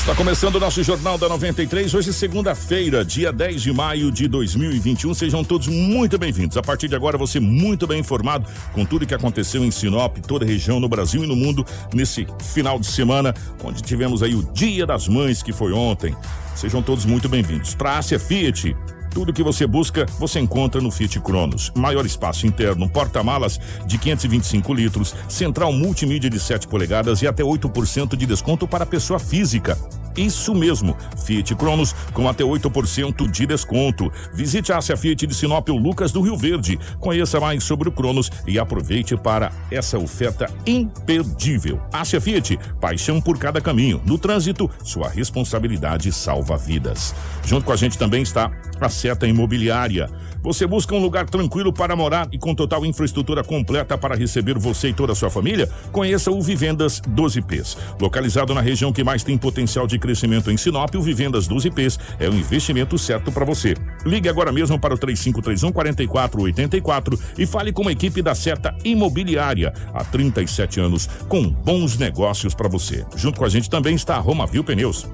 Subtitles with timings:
[0.00, 5.12] Está começando o nosso Jornal da 93, hoje segunda-feira, dia 10 de maio de 2021.
[5.12, 6.56] Sejam todos muito bem-vindos.
[6.56, 10.46] A partir de agora, você muito bem informado com tudo que aconteceu em Sinop, toda
[10.46, 14.42] a região, no Brasil e no mundo, nesse final de semana, onde tivemos aí o
[14.54, 16.16] Dia das Mães, que foi ontem.
[16.56, 17.74] Sejam todos muito bem-vindos.
[17.74, 18.74] Para a Fiat,
[19.10, 21.72] tudo que você busca, você encontra no Fiat Cronos.
[21.74, 28.16] Maior espaço interno, porta-malas de 525 litros, central multimídia de 7 polegadas e até 8%
[28.16, 29.76] de desconto para pessoa física.
[30.16, 34.12] Isso mesmo, Fiat Cronos com até 8% de desconto.
[34.34, 36.78] Visite a Ásia Fiat de Sinop Lucas do Rio Verde.
[36.98, 41.80] Conheça mais sobre o Cronos e aproveite para essa oferta imperdível.
[41.92, 44.00] Ásia Fiat, paixão por cada caminho.
[44.04, 47.14] No trânsito, sua responsabilidade salva vidas.
[47.44, 48.50] Junto com a gente também está
[48.86, 50.08] a Seta Imobiliária.
[50.42, 54.88] Você busca um lugar tranquilo para morar e com total infraestrutura completa para receber você
[54.88, 55.68] e toda a sua família?
[55.92, 57.76] Conheça o Vivendas 12Ps.
[58.00, 62.28] Localizado na região que mais tem potencial de crescimento em Sinop, o Vivendas 12Ps é
[62.28, 63.74] o investimento certo para você.
[64.04, 69.74] Ligue agora mesmo para o 3531 4484 e fale com a equipe da Seta Imobiliária.
[69.92, 73.04] Há 37 anos, com bons negócios para você.
[73.16, 75.06] Junto com a gente também está a Roma Viu Pneus.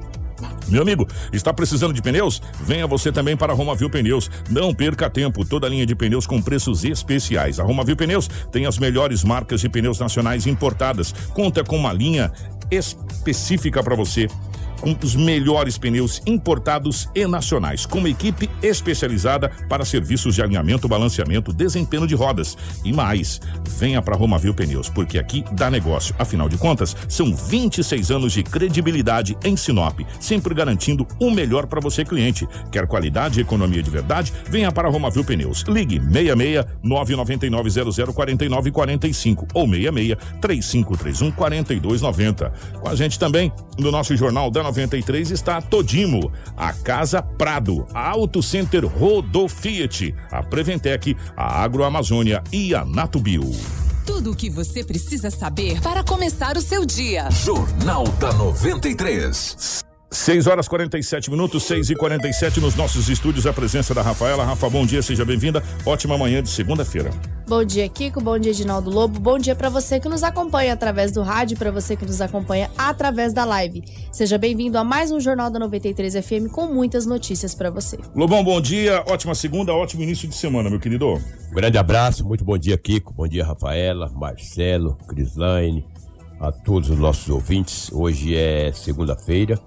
[0.69, 2.43] Meu amigo, está precisando de pneus?
[2.61, 4.31] Venha você também para a Romavil Pneus.
[4.51, 7.61] Não perca tempo, toda a linha de pneus com preços especiais.
[7.61, 11.13] A Romavil Pneus tem as melhores marcas de pneus nacionais importadas.
[11.33, 12.33] Conta com uma linha
[12.71, 14.29] específica para você
[14.81, 20.89] com os melhores pneus importados e nacionais, com uma equipe especializada para serviços de alinhamento,
[20.89, 23.41] balanceamento, desempenho de rodas e mais.
[23.79, 26.15] Venha para Romavil Pneus, porque aqui dá negócio.
[26.19, 31.81] Afinal de contas, são 26 anos de credibilidade em Sinop, sempre garantindo o melhor para
[31.81, 32.47] você cliente.
[32.71, 34.33] Quer qualidade e economia de verdade?
[34.49, 35.65] Venha para Romavil Pneus.
[35.69, 42.53] Ligue 66 999 00 49 45 ou 66 3531 4290.
[42.81, 47.87] Com a gente também no nosso jornal da 93 está a Todimo, a Casa Prado,
[47.95, 53.53] a Auto Center Rodo Fiat, a Preventec, a Agroamazônia e a Natubio.
[54.05, 57.31] Tudo o que você precisa saber para começar o seu dia.
[57.31, 59.85] Jornal da 93.
[60.11, 63.47] 6 horas 47 minutos, 6 e 47 nos nossos estúdios.
[63.47, 64.45] A presença da Rafaela.
[64.45, 65.63] Rafa, bom dia, seja bem-vinda.
[65.85, 67.11] Ótima manhã de segunda-feira.
[67.49, 68.21] Bom dia, Kiko.
[68.21, 69.19] Bom dia, Edinaldo Lobo.
[69.19, 72.71] Bom dia para você que nos acompanha através do rádio, para você que nos acompanha
[72.79, 73.83] através da live.
[74.13, 77.99] Seja bem-vindo a mais um Jornal da 93 FM com muitas notícias para você.
[78.15, 81.15] Lobão, bom dia, ótima segunda, ótimo início de semana, meu querido.
[81.15, 83.13] Um grande abraço, muito bom dia, Kiko.
[83.13, 85.85] Bom dia, Rafaela, Marcelo, Crislaine,
[86.41, 87.91] a todos os nossos ouvintes.
[87.93, 89.59] Hoje é segunda-feira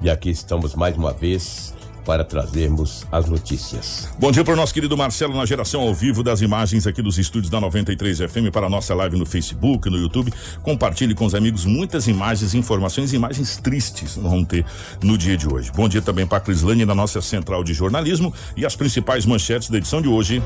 [0.00, 1.74] e aqui estamos mais uma vez
[2.04, 4.08] para trazermos as notícias.
[4.18, 7.18] Bom dia para o nosso querido Marcelo na geração ao vivo das imagens aqui dos
[7.18, 10.32] estúdios da 93 FM para a nossa live no Facebook, no YouTube.
[10.62, 14.64] Compartilhe com os amigos muitas imagens, informações, imagens tristes vamos ter
[15.02, 15.70] no dia de hoje.
[15.72, 19.70] Bom dia também para a Crislane na nossa central de jornalismo e as principais manchetes
[19.70, 20.42] da edição de hoje.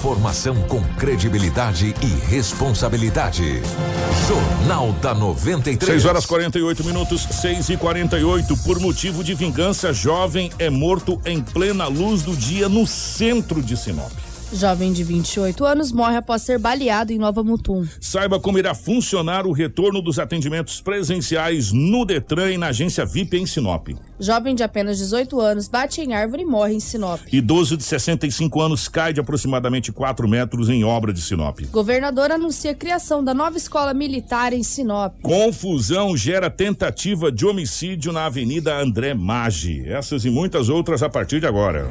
[0.00, 3.60] Informação com credibilidade e responsabilidade.
[4.26, 6.00] Jornal da 93.
[6.00, 11.42] 6 horas 48 minutos, 6 e 48 Por motivo de vingança, jovem é morto em
[11.42, 14.29] plena luz do dia no centro de Sinop.
[14.52, 17.86] Jovem de 28 anos morre após ser baleado em Nova Mutum.
[18.00, 23.36] Saiba como irá funcionar o retorno dos atendimentos presenciais no Detran e na agência VIP
[23.36, 23.90] em Sinop.
[24.18, 27.20] Jovem de apenas 18 anos bate em árvore e morre em Sinop.
[27.32, 31.60] Idoso de 65 anos cai de aproximadamente 4 metros em obra de Sinop.
[31.70, 35.14] Governador anuncia a criação da nova escola militar em Sinop.
[35.22, 39.88] Confusão gera tentativa de homicídio na Avenida André Maggi.
[39.88, 41.88] Essas e muitas outras a partir de agora.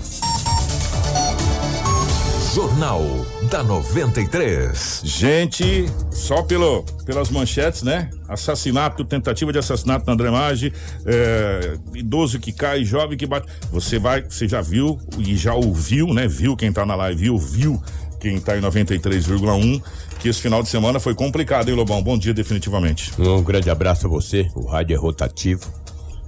[2.53, 3.03] Jornal
[3.51, 5.01] da 93.
[5.03, 8.09] Gente, só pelo, pelas manchetes, né?
[8.27, 10.73] Assassinato, tentativa de assassinato na André Maggi,
[11.05, 13.47] é, idoso que cai, jovem que bate.
[13.71, 16.27] Você vai, você já viu e já ouviu, né?
[16.27, 17.83] Viu quem tá na live, viu, viu
[18.19, 19.81] quem tá em 93,1
[20.19, 22.01] que esse final de semana foi complicado, hein, Lobão?
[22.03, 23.13] Bom dia, definitivamente.
[23.17, 25.71] Um grande abraço a você, o rádio é rotativo.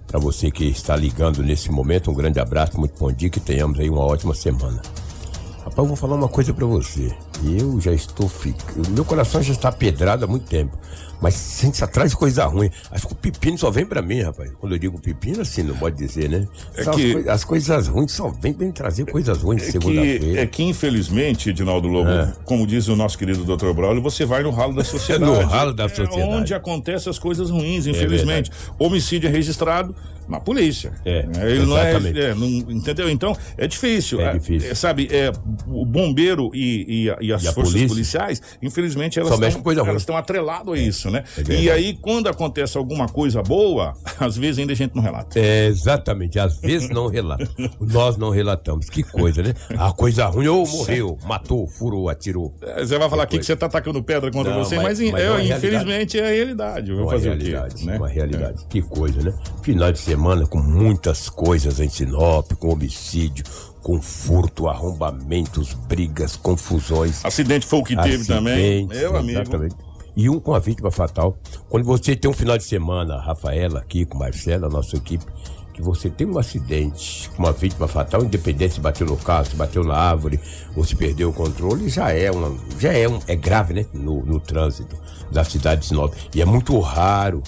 [0.07, 3.79] Para você que está ligando nesse momento, um grande abraço, muito bom dia, que tenhamos
[3.79, 4.81] aí uma ótima semana.
[5.63, 7.13] Rapaz, eu vou falar uma coisa para você.
[7.43, 8.89] Eu já estou ficando.
[8.91, 10.77] Meu coração já está pedrado há muito tempo.
[11.21, 12.71] Mas sente atrás de coisa ruim.
[12.89, 14.51] Acho que o pepino só vem pra mim, rapaz.
[14.59, 16.47] Quando eu digo pepino, assim, não pode dizer, né?
[16.75, 19.71] É que- as, coi- as coisas ruins só vêm pra trazer coisas ruins de É
[19.71, 20.41] que, segunda-feira.
[20.41, 22.33] é que, infelizmente, Edinaldo Lobo, É.
[22.43, 23.71] como diz o nosso querido Dr.
[23.71, 25.31] Braulio, você vai no ralo da sociedade.
[25.31, 26.23] No ralo da É sociedade.
[26.23, 28.49] onde acontecem as coisas ruins, infelizmente.
[28.79, 29.95] Homicídio é registrado
[30.27, 30.91] na polícia.
[31.05, 33.09] É, Ele não é, é, não- entendeu?
[33.09, 34.19] Então, é difícil.
[34.21, 34.71] É É, difícil.
[34.71, 35.31] é, sabe, é,
[35.67, 37.87] o bombeiro e, e- e as E forças polícia?
[37.87, 39.89] policiais, infelizmente, elas estão com coisa ruim.
[39.91, 41.23] elas estão atreladas a isso, né?
[41.49, 45.39] é e aí, quando acontece alguma coisa boa, às vezes ainda a gente não relata.
[45.39, 47.47] É, exatamente, às vezes não relata.
[47.79, 48.89] Nós não relatamos.
[48.89, 49.53] Que coisa, né?
[49.77, 52.53] A coisa ruim, ou morreu, matou, furou, atirou.
[52.61, 55.11] É, Você vai falar aqui que você tá atacando pedra contra Não, você, mas- mas,
[55.11, 56.91] mas é, é infelizmente é a realidade.
[56.91, 57.85] Vou Uma fazer realidade, o quê?
[57.85, 57.97] Né?
[57.97, 58.65] uma realidade.
[58.69, 59.33] Que coisa, né?
[59.63, 60.10] Final de semana
[60.49, 63.43] com muitas coisas em Sinop, com homicídio,
[63.81, 67.23] com furto, arrombamentos, brigas, confusões.
[67.25, 68.87] Acidente foi o que teve também.
[68.87, 69.39] Meu amigo.
[69.39, 69.75] Exatamente.
[70.15, 71.37] E um com a vítima fatal.
[71.69, 75.25] Quando você tem um final de semana, Rafaela aqui com Marcela, nossa equipe,
[75.73, 79.55] que você tem um acidente com uma vítima fatal, independente se bateu no carro, se
[79.55, 80.39] bateu na árvore
[80.75, 83.85] ou se perdeu o controle, já é uma, já é um, é grave, né?
[83.93, 84.97] No, no trânsito
[85.31, 86.13] da cidade de Sinop.
[86.35, 87.41] E é muito raro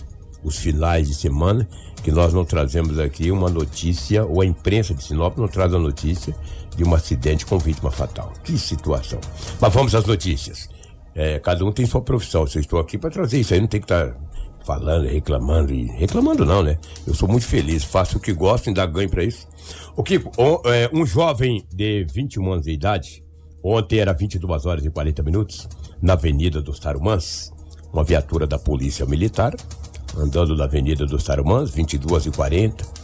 [0.43, 1.67] os finais de semana
[2.03, 5.79] que nós não trazemos aqui uma notícia, ou a imprensa de Sinop não traz a
[5.79, 6.35] notícia
[6.75, 8.33] de um acidente com vítima fatal.
[8.43, 9.19] Que situação.
[9.61, 10.69] Mas vamos às notícias.
[11.15, 12.45] É, cada um tem sua profissão.
[12.53, 14.17] Eu estou aqui para trazer isso aí, não tem que estar
[14.65, 15.85] falando, reclamando e.
[15.91, 16.77] Reclamando não, né?
[17.07, 19.47] Eu sou muito feliz, faço o que gosto, ainda ganho para isso.
[19.95, 23.23] O Kiko, o- é, um jovem de 21 anos de idade,
[23.63, 25.69] ontem era 22 horas e 40 minutos,
[26.01, 27.51] na Avenida dos Tarumãs,
[27.93, 29.53] uma viatura da Polícia Militar,
[30.17, 33.03] andando na Avenida dos Tarumãs, 22 e 40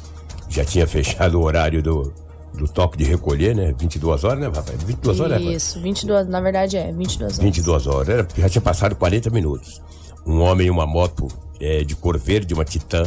[0.49, 2.11] já tinha fechado o horário do,
[2.55, 3.73] do toque de recolher, né?
[3.77, 4.77] 22 horas, né, Rafael?
[4.79, 5.51] 22 horas, né?
[5.53, 7.37] Isso, 22, na verdade é, 22 horas.
[7.37, 8.09] 22 horas.
[8.09, 9.81] Era, já tinha passado 40 minutos.
[10.25, 11.27] Um homem em uma moto
[11.61, 13.03] eh, de cor verde, uma Titan,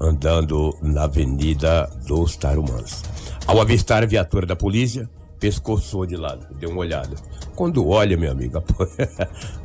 [0.00, 3.02] andando na Avenida dos Tarumãs.
[3.46, 5.08] Ao avistar a viatura da polícia,
[5.38, 7.16] pescoçou de lado, deu uma olhada.
[7.56, 8.62] Quando olha, meu amigo, a,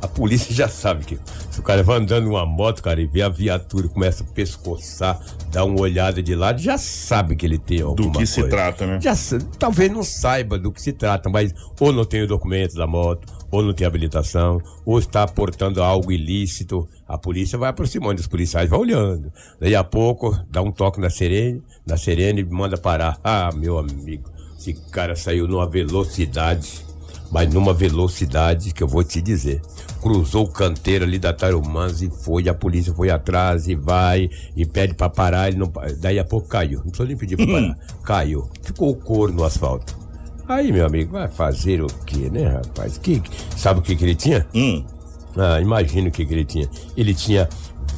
[0.02, 3.20] a polícia já sabe que se o cara vai andando numa moto, cara, e vê
[3.22, 7.58] a viatura e começa a pescoçar, dá uma olhada de lado, já sabe que ele
[7.58, 8.56] tem alguma que se coisa.
[8.56, 8.98] trata, né?
[9.00, 9.12] Já
[9.58, 13.26] talvez não saiba do que se trata, mas ou não tem o documento da moto,
[13.50, 16.88] ou não tem habilitação, ou está portando algo ilícito.
[17.06, 19.30] A polícia vai aproximando, os policiais vão olhando.
[19.60, 23.20] Daí a pouco dá um toque na sirene, na sirene e manda parar.
[23.22, 26.82] Ah, meu amigo, esse cara saiu numa velocidade,
[27.32, 29.62] mas numa velocidade que eu vou te dizer.
[30.02, 34.66] Cruzou o canteiro ali da Tarumãs e foi, a polícia foi atrás e vai e
[34.66, 36.80] pede pra parar, ele não, daí a pouco caiu.
[36.80, 37.78] Não precisa nem pedir pra parar.
[38.04, 38.50] Caiu.
[38.60, 39.96] Ficou o couro no asfalto.
[40.46, 42.98] Aí, meu amigo, vai fazer o quê, né, rapaz?
[42.98, 43.22] Que,
[43.56, 44.46] sabe o que, que ele tinha?
[44.54, 44.84] Hum.
[45.34, 46.68] Ah, imagina o que, que ele tinha.
[46.94, 47.48] Ele tinha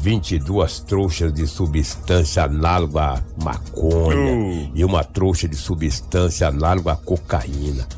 [0.00, 4.70] 22 trouxas de substância análoga à maconha Uh.
[4.74, 7.88] e uma trouxa de substância análoga à cocaína.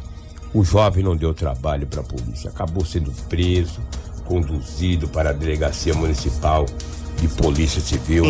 [0.57, 3.79] O jovem não deu trabalho para a polícia, acabou sendo preso,
[4.25, 6.65] conduzido para a delegacia municipal
[7.21, 8.25] de polícia civil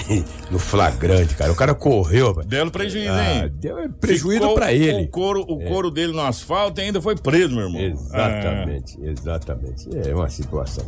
[0.50, 1.50] no flagrante, cara.
[1.50, 2.34] O cara correu.
[2.44, 3.52] Deram prejuízo, Ah, hein?
[3.54, 5.04] deu prejuízo para ele.
[5.04, 7.80] O couro, o couro dele no asfalto e ainda foi preso, meu irmão.
[7.80, 9.88] Exatamente, exatamente.
[10.06, 10.84] É uma situação.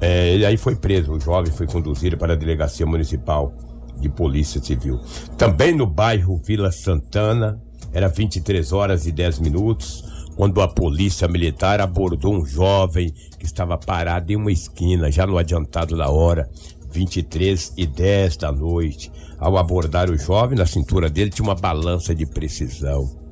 [0.00, 3.54] É, ele aí foi preso, o jovem foi conduzido para a delegacia municipal
[4.00, 5.00] de polícia civil.
[5.38, 7.60] Também no bairro Vila Santana,
[7.92, 10.04] era 23 horas e 10 minutos,
[10.36, 15.38] quando a polícia militar abordou um jovem que estava parado em uma esquina, já no
[15.38, 16.48] adiantado da hora,
[16.90, 19.10] 23 e 10 da noite.
[19.38, 23.24] Ao abordar o jovem, na cintura dele tinha uma balança de precisão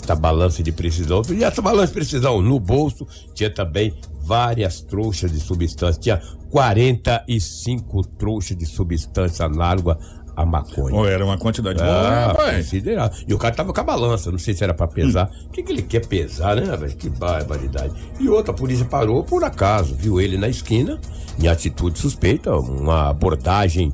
[0.00, 1.22] esta balança de precisão.
[1.30, 6.00] E essa balança de precisão no bolso tinha também várias trouxas de substância.
[6.00, 9.98] Tinha 45 trouxas de substância análoga
[10.36, 10.94] à maconha.
[10.96, 13.18] Ou era uma quantidade Ah, considerável.
[13.26, 15.30] E o cara tava com a balança, não sei se era pra pesar.
[15.46, 16.96] O que, que ele quer pesar, né, velho?
[16.96, 17.92] Que barbaridade.
[18.18, 21.00] E outra, a polícia parou por acaso, viu ele na esquina,
[21.38, 23.92] em atitude suspeita, uma abordagem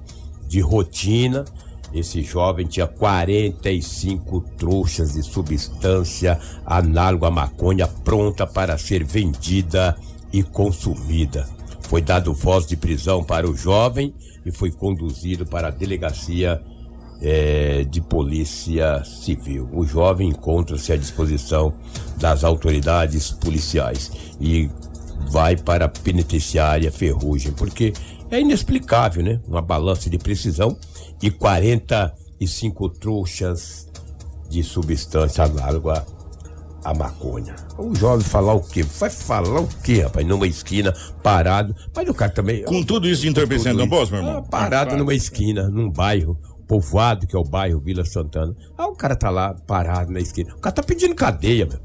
[0.49, 1.45] de rotina.
[1.95, 9.97] Esse jovem tinha 45 trouxas de substância análoga à maconha pronta para ser vendida
[10.33, 11.49] e consumida.
[11.83, 14.13] Foi dado voz de prisão para o jovem
[14.47, 16.63] e foi conduzido para a delegacia
[17.21, 19.69] eh, de polícia civil.
[19.73, 21.75] O jovem encontra-se à disposição
[22.17, 24.71] das autoridades policiais e
[25.31, 27.93] vai para a penitenciária Ferrugem, porque
[28.31, 29.41] é inexplicável, né?
[29.49, 30.77] Uma balança de precisão
[31.21, 33.89] e 45 trouxas
[34.49, 36.07] de substância análoga
[36.87, 37.55] à maconha.
[37.77, 38.83] O jovem falar o quê?
[38.83, 40.27] Vai falar o quê, rapaz?
[40.27, 41.75] Numa esquina, parado.
[41.95, 42.63] Mas o cara também.
[42.63, 44.39] Com tudo isso de entorpecendo não posso, meu irmão?
[44.39, 46.39] Ah, parado Ah, numa esquina, num bairro
[46.69, 48.55] povoado, que é o bairro Vila Santana.
[48.79, 50.55] Ah, o cara tá lá parado na esquina.
[50.55, 51.79] O cara tá pedindo cadeia, meu.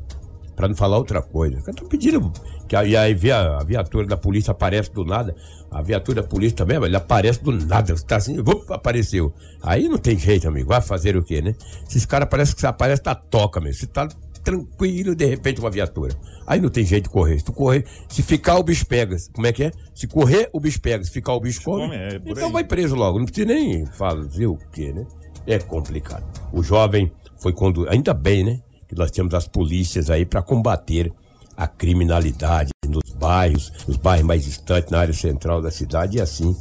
[0.55, 1.57] Pra não falar outra coisa.
[1.59, 2.31] O cara tá pedindo.
[2.67, 5.35] Que aí, aí vê a, a viatura da polícia aparece do nada.
[5.71, 7.95] A viatura da polícia também, ele aparece do nada.
[8.07, 9.33] Tá assim, vup, apareceu.
[9.63, 10.69] Aí não tem jeito, amigo.
[10.69, 11.55] Vai fazer o quê, né?
[11.89, 13.73] Esses caras parecem que aparece da toca, meu.
[13.73, 14.07] Você tá
[14.43, 16.13] tranquilo, de repente uma viatura.
[16.45, 17.39] Aí não tem jeito de correr.
[17.39, 19.15] Se tu correr, se ficar o bicho pega.
[19.33, 19.71] Como é que é?
[19.93, 21.03] Se correr, o bicho pega.
[21.03, 21.83] Se ficar o bicho come.
[21.83, 22.53] come, é, então aí.
[22.53, 23.19] vai preso logo.
[23.19, 25.05] Não precisa nem fazer o quê, né?
[25.47, 26.23] É complicado.
[26.51, 27.91] O jovem foi conduzido.
[27.91, 28.59] Ainda bem, né?
[28.87, 31.11] Que nós temos as polícias aí para combater
[31.55, 36.55] a criminalidade nos bairros, nos bairros mais distantes, na área central da cidade e assim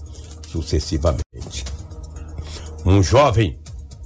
[0.47, 1.65] sucessivamente.
[2.85, 3.59] Um jovem,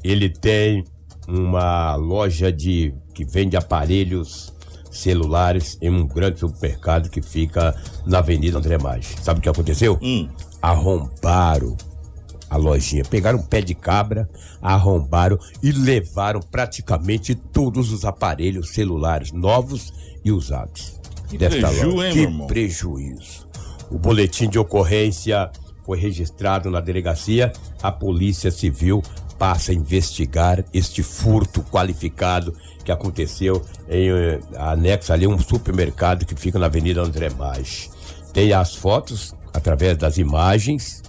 [0.03, 0.85] ele tem
[1.27, 4.53] uma loja de que vende aparelhos
[4.91, 7.75] celulares em um grande supermercado que fica
[8.07, 9.09] na Avenida André Maggi.
[9.23, 9.99] Sabe o que aconteceu?
[10.61, 11.77] Arrombaram
[12.51, 14.29] a lojinha, pegaram um pé de cabra,
[14.63, 19.93] arrombaram e levaram praticamente todos os aparelhos celulares novos
[20.25, 21.01] e usados.
[21.29, 22.07] Que desta preju, loja.
[22.07, 22.47] hein, que irmão?
[22.47, 23.47] prejuízo.
[23.91, 25.51] O boletim de ocorrência
[25.85, 27.53] foi registrado na delegacia.
[27.83, 29.03] A Polícia Civil
[29.39, 36.35] passa a investigar este furto qualificado que aconteceu em eh, anexo ali um supermercado que
[36.35, 37.91] fica na Avenida André Maggi.
[38.33, 41.03] Tem as fotos através das imagens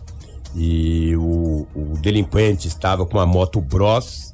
[0.56, 4.34] e o, o delinquente estava com uma moto Bros.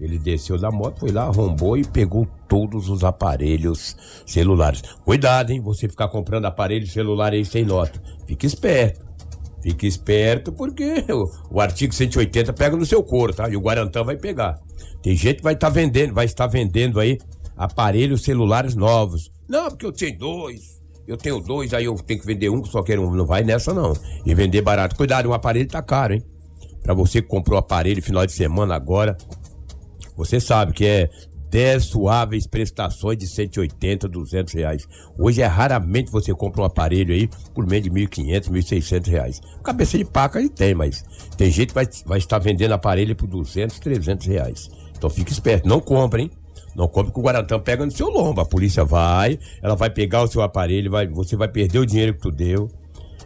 [0.00, 4.80] Ele desceu da moto, foi lá, arrombou e pegou todos os aparelhos celulares.
[5.04, 5.60] Cuidado, hein?
[5.60, 8.00] Você ficar comprando aparelho celular aí sem nota.
[8.24, 9.07] Fique esperto.
[9.60, 13.48] Fique esperto porque o, o artigo 180 pega no seu couro, tá?
[13.48, 14.58] E o Guarantã vai pegar.
[15.02, 17.18] Tem gente que vai estar vendendo, vai estar vendendo aí
[17.56, 19.30] aparelhos celulares novos.
[19.48, 20.78] Não, porque eu tenho dois.
[21.06, 23.14] Eu tenho dois, aí eu tenho que vender um, só quero um.
[23.14, 23.94] Não vai nessa, não.
[24.24, 24.94] E vender barato.
[24.94, 26.22] Cuidado, o aparelho tá caro, hein?
[26.82, 29.16] Pra você que comprou o aparelho final de semana agora,
[30.16, 31.10] você sabe que é
[31.50, 34.88] 10 suaves prestações de 180, 200 reais.
[35.18, 39.40] Hoje é raramente você compra um aparelho aí por meio de 1.500, 1.600 reais.
[39.62, 41.04] Cabeça de paca aí tem, mas
[41.36, 44.70] tem gente que vai, vai estar vendendo aparelho por 200, 300 reais.
[44.96, 46.30] Então fique esperto, não compre, hein?
[46.74, 48.40] Não compre que o Guarantã pega no seu lombo.
[48.40, 52.14] A polícia vai, ela vai pegar o seu aparelho, vai, você vai perder o dinheiro
[52.14, 52.70] que tu deu.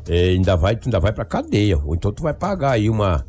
[0.09, 1.79] é, ainda vai, ainda vai pra cadeia.
[1.79, 3.25] Ou então tu vai pagar aí uma,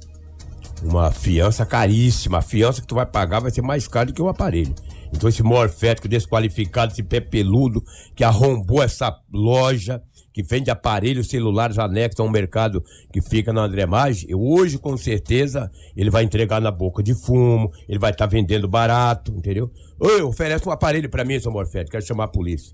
[0.83, 2.39] uma fiança caríssima.
[2.39, 4.73] A fiança que tu vai pagar vai ser mais cara do que o aparelho.
[5.11, 7.83] Então esse morfético desqualificado, esse pé peludo
[8.15, 10.01] que arrombou essa loja
[10.33, 14.97] que vende aparelhos celulares anexos a um mercado que fica na André Maggi, hoje com
[14.97, 19.69] certeza ele vai entregar na boca de fumo, ele vai estar vendendo barato, entendeu?
[19.99, 22.73] Oi, oferece um aparelho pra mim, seu morfético, quero chamar a polícia.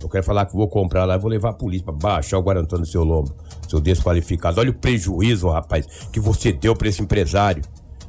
[0.00, 2.76] Eu quero falar que vou comprar lá, vou levar a polícia pra baixar o Guarantã
[2.78, 3.34] no seu lombo,
[3.68, 4.60] seu desqualificado.
[4.60, 7.62] Olha o prejuízo, rapaz, que você deu pra esse empresário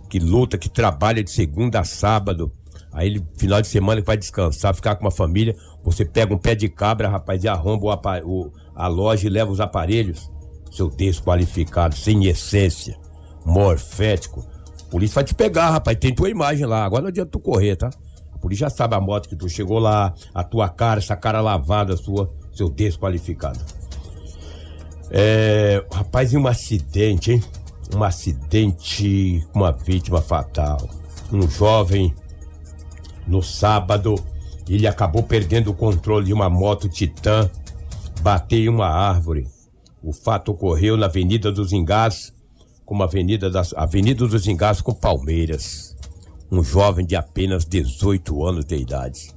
[0.08, 2.52] que luta, que trabalha de segunda a sábado.
[2.92, 5.56] Aí ele, final de semana, ele vai descansar, ficar com uma família.
[5.84, 7.86] Você pega um pé de cabra, rapaz, e arromba
[8.26, 10.32] o o- a loja e leva os aparelhos.
[10.72, 12.98] Seu desqualificado, sem essência,
[13.46, 14.44] morfético.
[14.88, 15.98] A polícia vai te pegar, rapaz.
[16.00, 16.84] Tem tua imagem lá.
[16.86, 17.90] Agora não adianta tu correr, tá?
[18.40, 21.42] A polícia já sabe a moto que tu chegou lá, a tua cara, essa cara
[21.42, 23.60] lavada sua, seu desqualificado.
[25.12, 27.44] É, rapaz, e um acidente, hein?
[27.94, 30.90] Um acidente com uma vítima fatal.
[31.34, 32.16] Um jovem,
[33.28, 34.16] no sábado,
[34.70, 37.50] ele acabou perdendo o controle de uma moto Titan,
[38.22, 39.48] bateu em uma árvore.
[40.02, 42.34] O fato ocorreu na Avenida dos Engás,
[42.86, 45.89] como Avenida das Avenida dos Engás com Palmeiras.
[46.52, 49.32] Um jovem de apenas 18 anos de idade.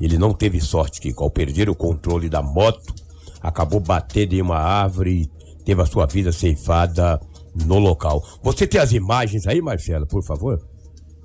[0.00, 2.94] Ele não teve sorte que, ao perder o controle da moto,
[3.42, 7.20] acabou batendo em uma árvore e teve a sua vida ceifada
[7.64, 8.22] no local.
[8.42, 10.60] Você tem as imagens aí, Marcela, por favor?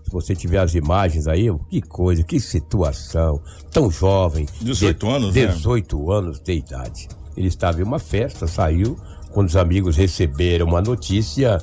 [0.04, 3.42] Se você tiver as imagens aí, que coisa, que situação.
[3.72, 4.48] Tão jovem.
[4.62, 5.48] 18 anos, né?
[5.48, 7.08] 18 anos de idade.
[7.36, 8.98] Ele estava em uma festa, saiu.
[9.32, 11.58] Quando os amigos receberam uma notícia,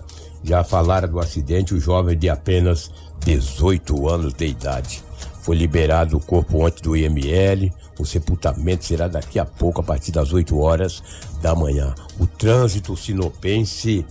[0.44, 1.74] já falaram do acidente.
[1.74, 2.90] O jovem de apenas
[3.24, 5.02] 18 anos de idade.
[5.42, 7.72] Foi liberado o corpo ontem do IML.
[7.98, 11.02] O sepultamento será daqui a pouco, a partir das 8 horas
[11.42, 11.94] da manhã.
[12.20, 14.04] O trânsito sinopense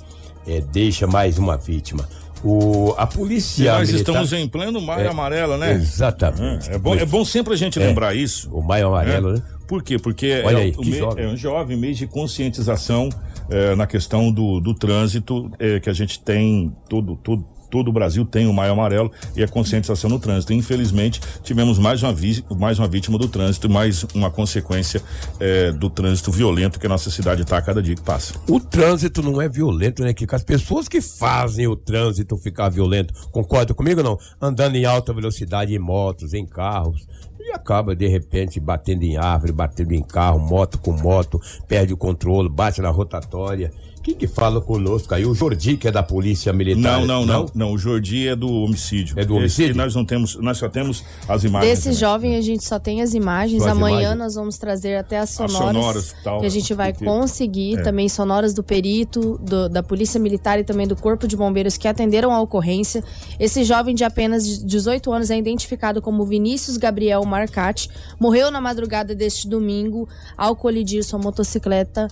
[0.47, 2.07] eh, deixa mais uma vítima.
[2.43, 3.71] O, a E polícia.
[3.73, 5.73] nós militar- estamos em pleno maio É, amarelo, né?
[5.73, 6.69] Exatamente.
[6.69, 7.85] É bom, é bom sempre a gente É.
[7.85, 8.49] lembrar isso.
[8.51, 9.33] O maio amarelo, É.
[9.33, 9.41] né?
[9.67, 9.97] Por quê?
[9.99, 13.09] Porque Olha é, aí, o me- é um jovem mês de conscientização
[13.49, 17.91] eh, na questão do, do trânsito, eh, que a gente tem todo, todo, todo o
[17.91, 20.53] Brasil tem o Maio Amarelo e a conscientização no trânsito.
[20.53, 22.13] Infelizmente, tivemos mais uma,
[22.57, 25.01] mais uma vítima do trânsito, mais uma consequência
[25.39, 28.33] eh, do trânsito violento que a nossa cidade está a cada dia que passa.
[28.47, 30.35] O trânsito não é violento, né, Kiko?
[30.35, 34.19] As pessoas que fazem o trânsito ficar violento, concorda comigo ou não?
[34.41, 37.07] Andando em alta velocidade em motos, em carros,
[37.39, 41.97] e acaba de repente batendo em árvore, batendo em carro, moto com moto, perde o
[41.97, 43.71] controle, bate na rotatória.
[44.07, 45.25] Quem que fala conosco aí?
[45.25, 47.01] O Jordi, que é da Polícia Militar.
[47.01, 47.73] Não, não, não, não.
[47.73, 49.19] O Jordi é do homicídio.
[49.19, 49.75] É do Esse homicídio?
[49.75, 51.69] nós não temos, nós só temos as imagens.
[51.69, 51.97] Desse também.
[51.99, 53.61] jovem a gente só tem as imagens.
[53.63, 54.17] As Amanhã imagens?
[54.19, 57.79] nós vamos trazer até as sonoras, sonoras, tal, que a gente vai conseguir.
[57.79, 57.81] é.
[57.81, 61.85] Também sonoras do perito, do- da Polícia Militar e também do Corpo de Bombeiros que
[61.85, 63.03] atenderam a ocorrência.
[63.37, 67.89] Esse jovem de apenas 18 anos é identificado como Vinícius Gabriel Marcati.
[68.17, 72.07] Morreu na madrugada deste domingo ao colidir sua motocicleta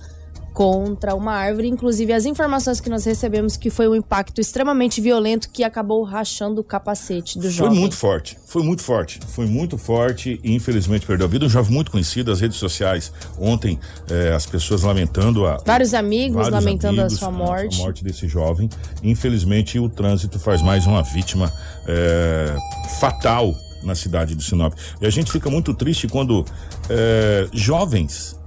[0.55, 1.67] contra uma árvore.
[1.67, 6.61] Inclusive, as informações que nós recebemos que foi um impacto extremamente violento que acabou rachando
[6.61, 7.77] o capacete do Foi jovem.
[7.77, 11.45] muito forte, foi muito forte, foi muito forte e infelizmente perdeu a vida.
[11.45, 13.77] Um jovem muito conhecido, as redes sociais ontem,
[14.09, 15.57] eh, as pessoas lamentando a.
[15.57, 17.81] Vários amigos vários lamentando amigos, a sua morte.
[17.81, 18.69] A morte desse jovem.
[19.03, 21.51] Infelizmente, o trânsito faz mais uma vítima
[21.85, 22.55] eh,
[22.97, 24.73] fatal na cidade de Sinop.
[25.01, 26.45] E a gente fica muito triste quando
[26.89, 28.39] eh, jovens,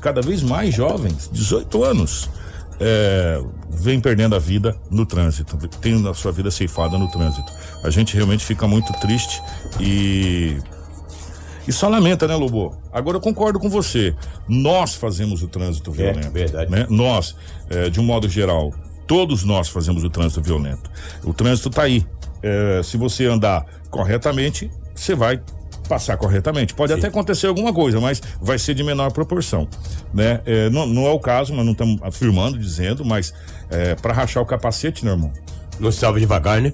[0.00, 2.30] cada vez mais jovens, 18 anos,
[2.78, 7.50] é, vem perdendo a vida no trânsito, tem a sua vida ceifada no trânsito.
[7.82, 9.42] A gente realmente fica muito triste
[9.80, 10.58] e.
[11.66, 12.76] E só lamenta, né, Lobo?
[12.92, 14.14] Agora eu concordo com você.
[14.48, 16.30] Nós fazemos o trânsito violento.
[16.30, 16.70] verdade.
[16.70, 16.86] Né?
[16.88, 17.34] Nós,
[17.68, 18.72] é, de um modo geral,
[19.04, 20.88] todos nós fazemos o trânsito violento.
[21.24, 22.06] O trânsito tá aí.
[22.40, 25.42] É, se você andar corretamente, você vai
[25.86, 26.74] passar corretamente.
[26.74, 29.68] Pode até acontecer alguma coisa, mas vai ser de menor proporção,
[30.12, 30.40] né?
[30.44, 33.32] É, não, não é o caso, mas não estamos afirmando, dizendo, mas
[33.70, 35.32] é, para rachar o capacete, meu irmão,
[35.78, 36.72] Não estava devagar, né?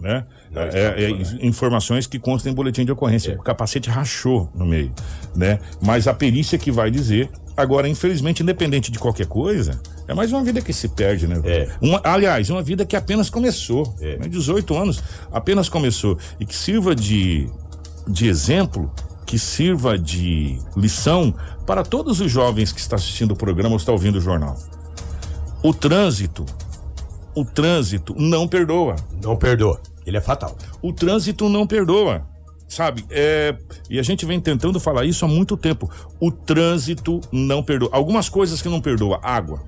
[0.00, 0.24] né?
[0.54, 3.36] É, é, é, informações que constam em boletim de ocorrência.
[3.38, 4.92] O capacete rachou no meio,
[5.36, 5.60] né?
[5.80, 7.30] Mas a perícia que vai dizer.
[7.56, 11.40] Agora, infelizmente, independente de qualquer coisa, é mais uma vida que se perde, né?
[11.44, 11.68] É.
[11.80, 13.94] Uma, aliás, uma vida que apenas começou.
[14.00, 14.16] É.
[14.16, 14.28] Né?
[14.28, 16.18] 18 anos apenas começou.
[16.40, 17.48] E que sirva de,
[18.10, 18.92] de exemplo,
[19.26, 21.34] que sirva de lição
[21.66, 24.56] para todos os jovens que estão assistindo o programa ou estão ouvindo o jornal.
[25.62, 26.44] O trânsito,
[27.34, 29.80] o trânsito não perdoa Não perdoa.
[30.06, 30.56] Ele é fatal.
[30.82, 32.26] o trânsito não perdoa.
[32.66, 33.04] Sabe?
[33.10, 33.56] É,
[33.88, 35.90] e a gente vem tentando falar isso há muito tempo.
[36.20, 37.90] O trânsito não perdoa.
[37.92, 39.18] Algumas coisas que não perdoa.
[39.22, 39.62] Água,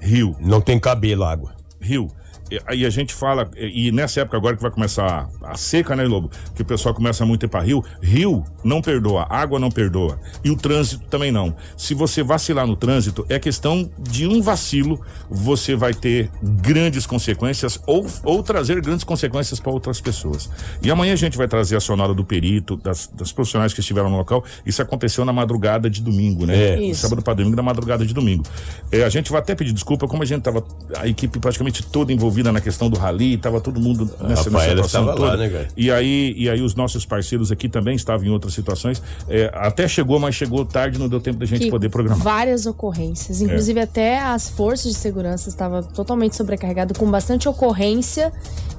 [0.00, 1.54] rio, Não tem cabelo água.
[1.80, 2.08] rio.
[2.50, 6.04] E- Aí a gente fala, e nessa época agora que vai começar a, seca, né,
[6.04, 6.30] Lobo?
[6.54, 7.84] Que o pessoal começa muito a ir pra rio.
[8.02, 10.18] Rio não perdoa, água não perdoa.
[10.44, 11.54] E o trânsito também não.
[11.76, 17.80] Se você vacilar no trânsito, é questão de um vacilo, você vai ter grandes consequências
[17.86, 20.48] ou, ou trazer grandes consequências para outras pessoas.
[20.82, 24.10] E amanhã a gente vai trazer a sonora do perito, das, das profissionais que estiveram
[24.10, 24.44] no local.
[24.64, 26.56] Isso aconteceu na madrugada de domingo, né?
[26.56, 26.80] É.
[26.80, 27.00] Isso.
[27.02, 28.44] Sábado para domingo, da madrugada de domingo.
[28.90, 30.64] É, a gente vai até pedir desculpa, como a gente tava,
[30.96, 34.84] a equipe praticamente toda envolvida na questão do rally, tava todo mundo nessa, nessa situação
[34.84, 35.36] estava lá, toda.
[35.36, 35.68] né, cara?
[35.76, 39.02] E aí, e aí os nossos parceiros aqui também estavam em outras situações.
[39.28, 42.22] É, até chegou, mas chegou tarde, não deu tempo da gente que poder programar.
[42.22, 43.40] várias ocorrências.
[43.40, 48.32] Inclusive, até as forças de segurança estavam totalmente sobrecarregadas, com bastante ocorrência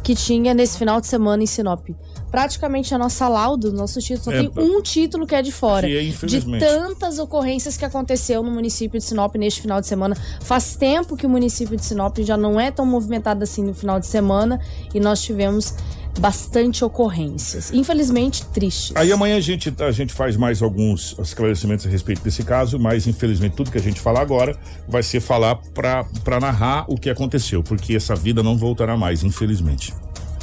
[0.03, 1.89] que tinha nesse final de semana em Sinop.
[2.31, 5.87] Praticamente a nossa laudo, nosso título, só É, tem um título que é de fora.
[5.89, 10.15] é, de tantas ocorrências que aconteceu no município de Sinop neste final de semana.
[10.41, 13.99] Faz tempo que o município de Sinop já não é tão movimentado assim no final
[13.99, 14.59] de semana
[14.93, 15.73] e nós tivemos
[16.19, 17.71] bastante ocorrências.
[17.73, 18.95] Infelizmente, tristes.
[18.95, 23.07] Aí amanhã a gente, a gente faz mais alguns esclarecimentos a respeito desse caso, mas
[23.07, 27.63] infelizmente tudo que a gente falar agora vai ser falar para narrar o que aconteceu,
[27.63, 29.93] porque essa vida não voltará mais, infelizmente.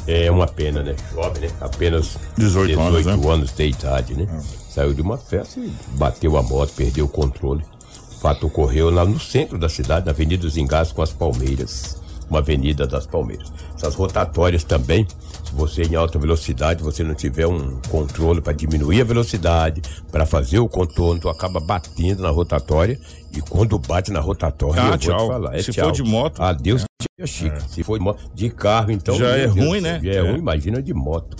[0.06, 0.94] É uma pena, né?
[1.14, 1.50] Jovem, né?
[1.60, 3.12] Apenas 18 anos, né?
[3.12, 4.26] anos de idade, né?
[4.68, 7.64] Saiu de uma festa e bateu a moto, perdeu o controle.
[8.12, 12.00] O fato ocorreu lá no centro da cidade, na Avenida dos Engás com as Palmeiras.
[12.28, 13.52] Uma avenida das Palmeiras.
[13.74, 15.06] Essas rotatórias também,
[15.54, 20.58] você em alta velocidade, você não tiver um controle para diminuir a velocidade, para fazer
[20.58, 22.98] o contorno, tu acaba batendo na rotatória
[23.32, 25.18] e quando bate na rotatória, Ah, eu vou tchau.
[25.18, 25.84] te falar, é Se tchau.
[25.86, 26.84] for de moto, Adeus,
[27.18, 27.62] dia chique.
[27.70, 29.16] Se for de moto, de carro, então.
[29.16, 30.00] Já é Deus ruim, né?
[30.02, 30.20] Já é, É.
[30.20, 31.36] ruim, imagina de moto.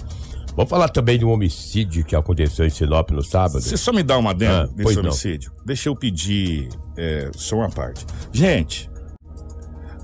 [0.57, 3.61] Vamos falar também de um homicídio que aconteceu em Sinop no sábado.
[3.61, 5.11] Você só me dá uma Ah, dentro pois desse não.
[5.11, 5.53] homicídio?
[5.66, 8.07] Deixa eu pedir é, só uma parte.
[8.33, 8.88] Gente,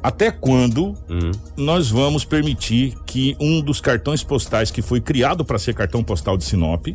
[0.02, 1.30] até quando Hum.
[1.56, 6.36] nós vamos permitir que um dos cartões postais que foi criado para ser cartão postal
[6.36, 6.88] de Sinop,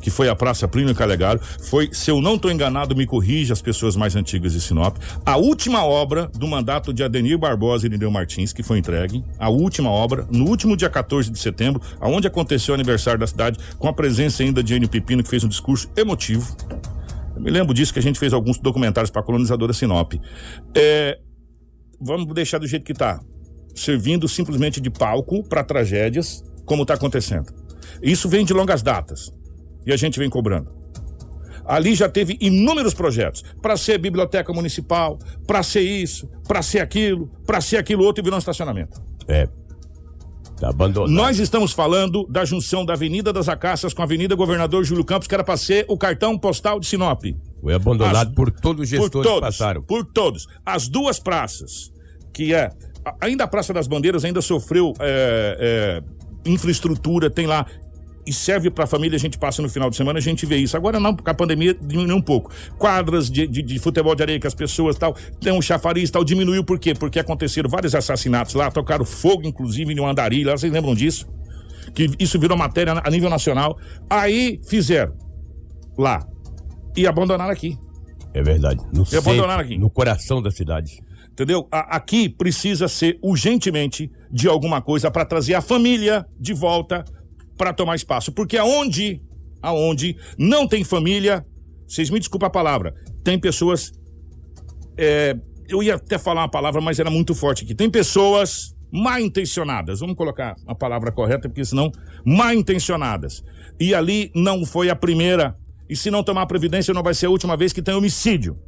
[0.00, 1.38] que foi a Praça Plínio Calegaro.
[1.40, 5.36] Foi, se eu não estou enganado, me corrija as pessoas mais antigas de Sinop, a
[5.36, 9.90] última obra do mandato de Adenir Barbosa e Irineu Martins, que foi entregue, a última
[9.90, 13.92] obra, no último dia 14 de setembro, aonde aconteceu o aniversário da cidade, com a
[13.92, 16.56] presença ainda de Enio Pepino, que fez um discurso emotivo.
[17.36, 20.14] Eu me lembro disso que a gente fez alguns documentários para a colonizadora Sinop.
[20.74, 21.18] É,
[22.02, 23.20] vamos deixar do jeito que está,
[23.74, 27.52] servindo simplesmente de palco para tragédias, como está acontecendo.
[28.02, 29.32] Isso vem de longas datas
[29.86, 30.70] e a gente vem cobrando.
[31.64, 37.28] Ali já teve inúmeros projetos para ser biblioteca municipal, para ser isso, para ser aquilo,
[37.46, 39.00] para ser aquilo outro e virou um estacionamento.
[39.28, 39.48] É.
[40.58, 41.10] Tá abandonado.
[41.12, 45.28] Nós estamos falando da junção da Avenida das Acácias com a Avenida Governador Júlio Campos,
[45.28, 47.22] que era para ser o cartão postal de Sinop.
[47.60, 49.82] Foi abandonado As- por todos os Por gestores que todos, passaram.
[49.82, 50.46] por todos.
[50.66, 51.91] As duas praças,
[52.32, 52.70] que é
[53.20, 56.02] ainda a Praça das Bandeiras ainda sofreu é,
[56.44, 57.66] é, infraestrutura, tem lá
[58.24, 60.56] e serve para a família, a gente passa no final de semana, a gente vê
[60.56, 60.76] isso.
[60.76, 62.52] Agora não, porque a pandemia diminuiu um pouco.
[62.78, 66.22] Quadras de, de, de futebol de areia que as pessoas tal, tem um chafariz tal,
[66.22, 66.94] diminuiu por quê?
[66.94, 71.26] Porque aconteceram vários assassinatos lá, tocaram fogo, inclusive, em um andarilho, lá, vocês lembram disso?
[71.92, 73.76] Que isso virou matéria a nível nacional.
[74.08, 75.14] Aí fizeram
[75.98, 76.24] lá
[76.96, 77.76] e abandonaram aqui.
[78.32, 78.80] É verdade.
[78.92, 79.76] No, E abandonaram aqui.
[79.76, 81.02] no coração da cidade.
[81.32, 81.66] Entendeu?
[81.70, 87.04] Aqui precisa ser urgentemente de alguma coisa para trazer a família de volta
[87.56, 88.32] para tomar espaço.
[88.32, 89.22] Porque aonde,
[89.62, 91.44] aonde não tem família,
[91.88, 93.92] vocês me desculpem a palavra, tem pessoas.
[94.96, 95.34] é,
[95.68, 97.74] eu ia até falar uma palavra, mas era muito forte aqui.
[97.74, 101.90] Tem pessoas mal intencionadas, vamos colocar a palavra correta, porque senão,
[102.26, 103.42] mal intencionadas.
[103.80, 105.56] E ali não foi a primeira.
[105.88, 108.58] E se não tomar previdência, não vai ser a última vez que tem homicídio.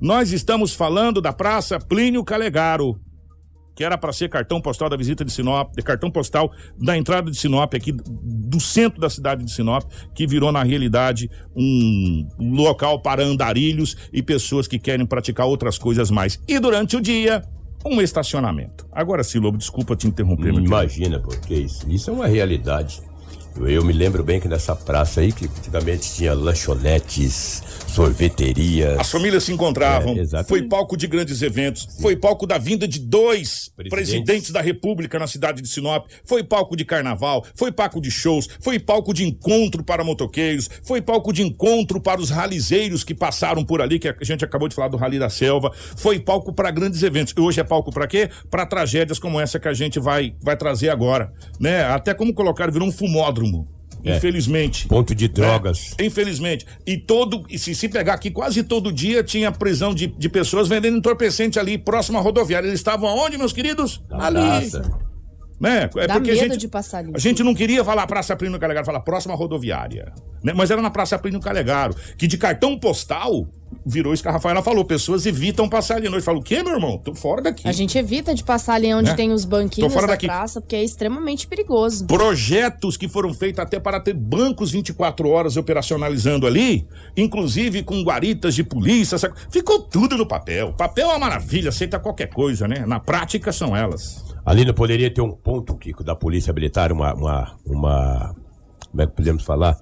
[0.00, 3.00] Nós estamos falando da Praça Plínio Calegaro,
[3.74, 7.30] que era para ser cartão postal da visita de Sinop, de cartão postal da entrada
[7.30, 13.00] de Sinop aqui do centro da cidade de Sinop, que virou na realidade um local
[13.00, 16.40] para andarilhos e pessoas que querem praticar outras coisas mais.
[16.46, 17.42] E durante o dia,
[17.84, 18.86] um estacionamento.
[18.92, 20.52] Agora, Silobo, desculpa te interromper.
[20.52, 23.02] Imagina, porque isso, isso é uma realidade.
[23.58, 28.98] Eu, me lembro bem que nessa praça aí, que antigamente tinha lanchonetes, sorveterias.
[28.98, 32.98] As famílias se encontravam, É, foi palco de grandes eventos, foi palco da vinda de
[32.98, 33.90] dois Presidentes.
[33.90, 34.50] presidentes.
[34.50, 38.78] da República na cidade de Sinop, foi palco de carnaval, foi palco de shows, foi
[38.78, 43.80] palco de encontro para motoqueiros, foi palco de encontro para os ralizeiros que passaram por
[43.80, 47.02] ali, que a gente acabou de falar do Rally da Selva, foi palco para grandes
[47.02, 47.32] eventos.
[47.36, 48.28] E hoje é palco para quê?
[48.50, 51.84] Para tragédias como essa que a gente vai, vai trazer agora, né?
[51.84, 53.45] Até como colocar, virou um fumódromo.
[54.04, 54.16] É.
[54.16, 54.86] Infelizmente.
[54.86, 55.94] Ponto de drogas.
[55.98, 56.64] É, infelizmente.
[56.86, 57.44] E todo.
[57.50, 61.58] E se, se pegar aqui, quase todo dia tinha prisão de, de pessoas vendendo entorpecente
[61.58, 62.66] ali, próximo à rodoviária.
[62.66, 64.02] Eles estavam aonde, meus queridos?
[64.10, 64.34] ali.
[64.34, 65.06] praça.
[65.58, 65.88] Né?
[65.96, 67.12] É Dá porque a medo gente, de passar ali.
[67.14, 70.12] A gente não queria falar Praça Plínio Calegaro, falar próxima rodoviária.
[70.42, 70.52] Né?
[70.54, 73.48] Mas era na Praça Plínio Calegaro, que de cartão postal
[73.84, 74.84] virou isso que a Rafaela falou.
[74.84, 76.24] Pessoas evitam passar ali à noite.
[76.24, 76.98] Fala, o quê, meu irmão?
[76.98, 77.66] Tô fora daqui.
[77.68, 79.16] A gente evita de passar ali onde Né?
[79.16, 80.26] tem os banquinhos Tô fora da daqui.
[80.26, 82.06] praça, porque é extremamente perigoso.
[82.06, 88.54] projetos que foram feitos até para ter bancos 24 horas operacionalizando ali, inclusive com guaritas
[88.54, 89.34] de polícia, sabe?
[89.50, 90.72] ficou tudo no papel.
[90.74, 92.84] Papel é uma maravilha, aceita qualquer coisa, né?
[92.86, 94.24] Na prática são elas.
[94.44, 97.12] Ali não poderia ter um ponto, Kiko, da polícia militar, uma.
[97.14, 98.34] uma, uma
[98.90, 99.76] como é que podemos falar?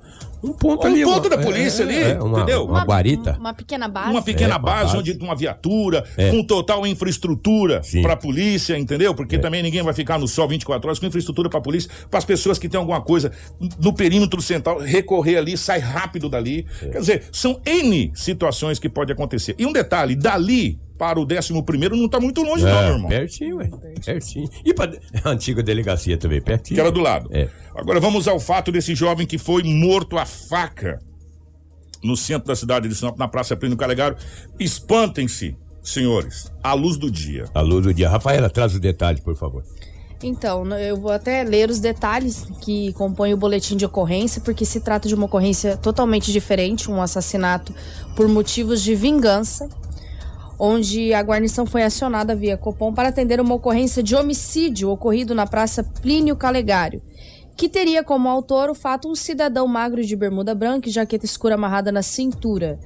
[0.44, 1.04] Um ponto Um ali.
[1.04, 2.64] ponto uma- da polícia ali, uma, entendeu?
[2.66, 3.36] Uma guarita.
[3.38, 4.10] Uma pequena base.
[4.10, 4.96] Uma pequena É, base, base.
[4.98, 6.30] onde uma viatura, É.
[6.30, 9.14] com total infraestrutura para a polícia, entendeu?
[9.14, 12.18] Porque também ninguém vai ficar no sol 24 horas com infraestrutura para a polícia, para
[12.18, 13.32] as pessoas que têm alguma coisa
[13.80, 16.66] no perímetro central recorrer ali, sai rápido dali.
[16.80, 19.54] Quer dizer, são N situações que pode acontecer.
[19.58, 22.88] E um detalhe, dali para o 11 primeiro não está muito longe, não, meu É,
[22.92, 23.08] irmão.
[23.10, 23.68] pertinho, ué.
[24.02, 24.48] Pertinho.
[24.64, 24.90] E pra
[25.22, 26.76] a antiga delegacia também, pertinho.
[26.76, 27.28] Que era do lado.
[27.30, 27.46] É.
[27.76, 30.98] Agora vamos ao fato desse jovem que foi morto a faca
[32.02, 34.16] no centro da cidade de Sinop, na Praça Plínio Calegaro.
[34.58, 37.44] Espantem-se, senhores, à luz do dia.
[37.52, 38.08] A luz do dia.
[38.08, 39.62] Rafaela, traz os detalhes, por favor.
[40.22, 44.80] Então, eu vou até ler os detalhes que compõem o boletim de ocorrência, porque se
[44.80, 47.74] trata de uma ocorrência totalmente diferente, um assassinato
[48.16, 49.68] por motivos de vingança,
[50.58, 55.46] onde a guarnição foi acionada via Copom para atender uma ocorrência de homicídio ocorrido na
[55.46, 57.02] Praça Plínio Calegário,
[57.56, 61.54] que teria como autor o fato um cidadão magro de bermuda branca e jaqueta escura
[61.54, 62.78] amarrada na cintura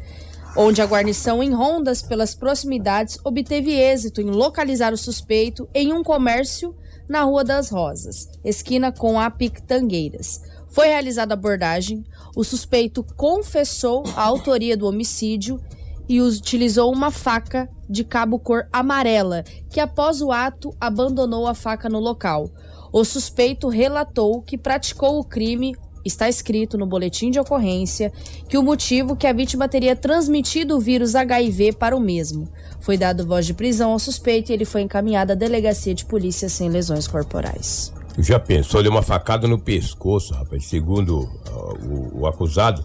[0.57, 6.03] onde a guarnição em rondas pelas proximidades obteve êxito em localizar o suspeito em um
[6.03, 6.75] comércio
[7.09, 10.43] na Rua das Rosas, esquina com a Pictangueiras.
[10.69, 12.05] Foi realizada a abordagem,
[12.37, 15.61] o suspeito confessou a autoria do homicídio
[16.09, 21.89] e utilizou uma faca de cabo cor amarela, que após o ato abandonou a faca
[21.89, 22.51] no local.
[22.93, 28.13] O suspeito relatou que praticou o crime está escrito no boletim de ocorrência
[28.49, 32.49] que o motivo que a vítima teria transmitido o vírus HIV para o mesmo.
[32.81, 36.49] Foi dado voz de prisão ao suspeito e ele foi encaminhado à delegacia de polícia
[36.49, 37.93] sem lesões corporais.
[38.19, 40.65] Já pensou, ele uma facada no pescoço, rapaz.
[40.65, 42.85] Segundo uh, o, o acusado,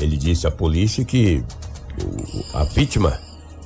[0.00, 1.44] ele disse à polícia que
[2.54, 3.18] a vítima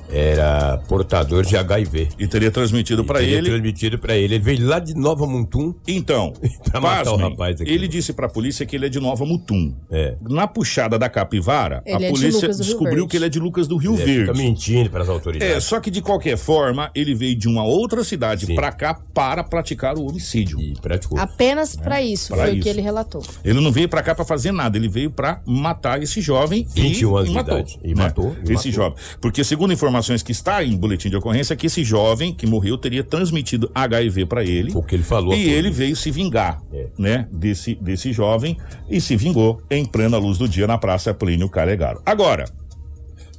[0.09, 2.09] era portador de HIV.
[2.17, 3.49] E teria transmitido para Teria ele.
[3.49, 4.35] transmitido pra ele.
[4.35, 5.73] Ele veio lá de Nova Mutum.
[5.87, 6.33] Então,
[6.71, 7.71] Pra matar o pasmem, rapaz aqui.
[7.71, 9.73] ele disse pra polícia que ele é de Nova Mutum.
[9.91, 10.15] É.
[10.29, 13.07] Na puxada da capivara, Ele a é de polícia Lucas do Rio descobriu Verde.
[13.09, 14.19] que ele é de Lucas do Rio Ele Verde.
[14.21, 15.63] fica mentindo pras É, autoridades.
[15.63, 18.55] só que de qualquer forma, ele veio de uma outra cidade Sim.
[18.55, 20.59] pra cá para praticar o homicídio.
[20.59, 21.19] E praticou.
[21.19, 22.63] Apenas para isso, Pra foi o isso.
[22.63, 23.21] que ele relatou.
[23.43, 27.09] Ele não veio pra cá pra fazer nada, ele veio pra matar esse jovem 21
[27.11, 27.53] e, anos e de matou.
[27.59, 27.79] idade.
[27.83, 28.03] E né?
[28.03, 28.71] matou, e esse matou.
[28.71, 28.97] jovem.
[29.21, 33.03] Porque segundo informações que está em boletim de ocorrência, que esse jovem que morreu teria
[33.03, 34.71] transmitido HIV pra ele.
[34.75, 35.33] O que ele falou.
[35.33, 36.87] E ele veio se vingar, É.
[36.97, 38.57] né, desse, desse jovem
[38.89, 42.01] e se vingou em plena luz do dia na Praça Plínio Calegaro.
[42.05, 42.45] Agora,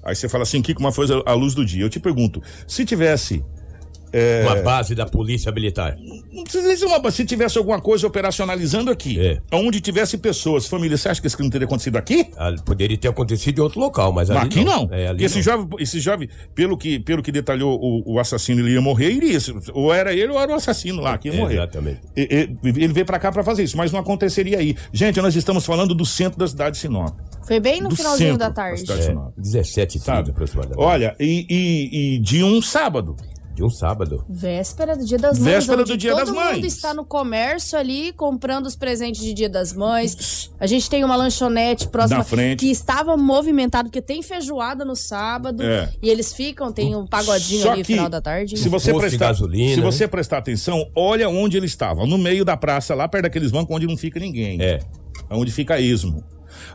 [0.05, 1.85] aí você fala assim, Kiko, uma coisa à luz do dia.
[1.85, 3.44] Eu te pergunto, se tivesse
[4.44, 5.97] Uma base da polícia militar.
[6.33, 9.38] não precisa dizer uma, se tivesse alguma coisa operacionalizando aqui, É.
[9.53, 12.27] onde tivesse pessoas, família, você acha que isso crime teria acontecido aqui?
[12.37, 14.88] Ah, Poderia ter acontecido em outro local, mas ali aqui não.
[14.92, 15.42] É, ali esse, não.
[15.42, 19.38] Jovem, esse jovem, pelo que, pelo que detalhou o, o assassino, ele ia morrer, iria.
[19.73, 21.55] Ou era ele ou era o assassino lá que ia É, morrer.
[21.55, 22.01] exatamente.
[22.16, 24.77] E- e- Ele veio pra cá pra fazer isso, mas não aconteceria aí.
[24.92, 27.16] Gente, nós estamos falando do centro da cidade de Sinop.
[27.47, 28.81] Foi bem no Do finalzinho centro da da tarde.
[28.81, 29.01] cidade.
[29.01, 29.33] É, Sinop.
[29.38, 30.31] 17 Sabe?
[30.31, 30.79] aproximadamente.
[30.81, 33.16] Olha, e, e- e de um sábado.
[33.59, 34.25] De um sábado.
[34.29, 35.53] Véspera do Dia das Mães.
[35.53, 36.55] Véspera do Dia todo das Mães.
[36.55, 40.49] mundo está no comércio ali comprando os presentes de Dia das Mães.
[40.61, 42.61] A gente tem uma lanchonete próxima Na frente.
[42.61, 45.64] que estava movimentado, porque tem feijoada no sábado.
[45.64, 45.90] É.
[46.01, 48.57] E eles ficam, tem um pagodinho Só ali no que, final da tarde.
[48.57, 49.85] Se você, Posto prestar, gasolina, se né?
[49.85, 52.07] você prestar atenção, olha onde ele estava.
[52.07, 54.62] No meio da praça, lá perto daqueles bancos onde não fica ninguém.
[54.62, 54.79] É.
[55.29, 56.23] Onde fica a esmo.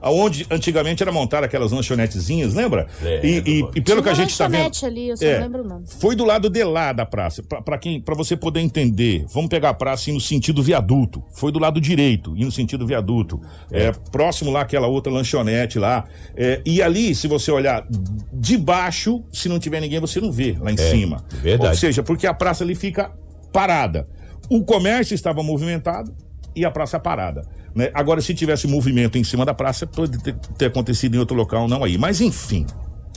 [0.01, 2.87] Aonde antigamente era montar aquelas lanchonetezinhas, lembra?
[3.01, 3.71] É, e, e- lembro.
[3.75, 4.63] e pelo Tinha que a gente está vendo.
[4.63, 5.35] lanchonete ali, eu só É.
[5.35, 5.85] não lembro o nome.
[5.99, 7.41] Foi do lado de lá da praça.
[7.43, 11.23] Pra- Pra quem, para você poder entender, vamos pegar a praça assim, no sentido viaduto.
[11.33, 13.39] Foi do lado direito e no sentido viaduto.
[13.71, 13.91] É.
[14.11, 16.05] próximo lá aquela outra lanchonete lá.
[16.35, 17.85] É, e ali, se você olhar
[18.33, 21.23] de baixo, se não tiver ninguém, você não vê lá em cima.
[21.41, 21.69] verdade.
[21.71, 23.11] Ou seja, porque a praça ali fica
[23.51, 24.07] parada.
[24.49, 26.13] O comércio estava movimentado
[26.55, 27.43] e a praça parada.
[27.75, 27.89] Né?
[27.93, 31.67] Agora, se tivesse movimento em cima da praça, pode ter, ter acontecido em outro local,
[31.67, 31.97] não aí.
[31.97, 32.65] Mas enfim,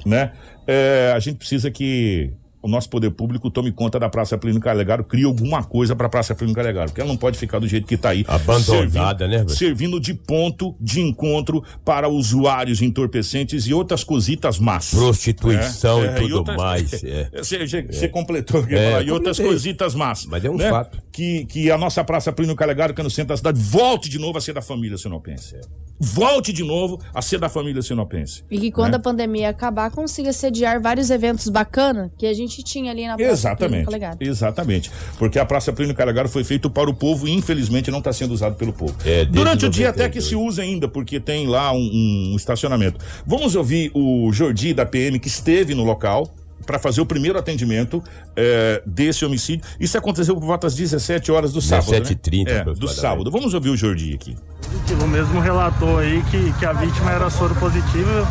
[0.04, 0.32] né?
[0.66, 5.04] É, a gente precisa que o nosso poder público tome conta da Praça Plínio Calegaro,
[5.04, 7.86] crie alguma coisa para a Praça Plínio Calegaro, porque ela não pode ficar do jeito
[7.86, 8.24] que está aí.
[8.26, 9.50] Abandonada, né, velho?
[9.50, 14.90] Servindo de ponto de encontro para usuários entorpecentes e outras cositas más.
[14.90, 17.04] Prostituição É, e é, tudo outras- mais.
[17.04, 17.30] é.
[17.46, 20.26] Você, você completou É, falar, e outras cositas más.
[20.26, 20.68] Mas é um né?
[20.70, 20.98] fato.
[21.12, 24.18] Que, que a nossa Praça Plínio Calegaro, que é no centro da cidade, volte de
[24.18, 25.56] novo a ser da família sinopense.
[25.98, 28.44] Volte de novo a ser da família sinopense.
[28.50, 28.96] E que quando né?
[28.98, 33.32] a pandemia acabar, consiga sediar vários eventos bacanas que a gente tinha ali na Praça
[33.32, 33.68] Exatamente.
[33.68, 34.18] Plínio Calegaro.
[34.20, 34.90] Exatamente.
[35.18, 38.32] Porque a Praça Plínio Calegaro foi feito para o povo e infelizmente não está sendo
[38.32, 38.94] usado pelo povo.
[39.04, 39.88] É, Durante o dia 92.
[39.88, 43.04] até que se usa ainda, porque tem lá um, um estacionamento.
[43.26, 46.32] Vamos ouvir o Jordi da PM que esteve no local
[46.66, 48.02] para fazer o primeiro atendimento
[48.34, 49.64] eh, desse homicídio.
[49.78, 51.92] Isso aconteceu por volta das 17 horas do sábado.
[51.92, 52.52] 17h30 né?
[52.58, 53.30] é, do sábado.
[53.30, 54.36] Vamos ouvir o Jordi aqui.
[54.60, 58.26] positivo mesmo relatou aí que, que a vítima era soro positiva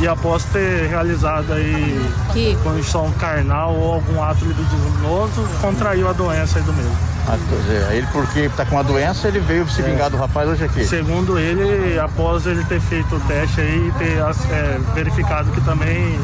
[0.00, 6.58] e após ter realizado aí Que condição carnal ou algum ato libidinoso, contraiu a doença
[6.58, 6.96] aí do mesmo.
[7.26, 10.64] Ah, dizer, ele porque tá com a doença, ele veio se vingar do rapaz hoje
[10.64, 10.84] aqui.
[10.84, 14.18] Segundo ele, após ele ter feito o teste aí e ter
[14.52, 16.18] é, verificado que também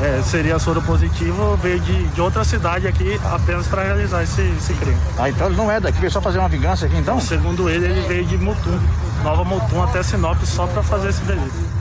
[0.00, 4.72] é, seria soro positivo, veio de, de outra cidade aqui apenas para realizar esse, esse
[4.74, 4.96] crime.
[5.18, 7.20] Ah, então ele não é daqui, veio só fazer uma vingança aqui então?
[7.20, 8.78] Segundo ele, ele veio de Mutum,
[9.24, 11.80] Nova Mutum até Sinop só para fazer esse delito.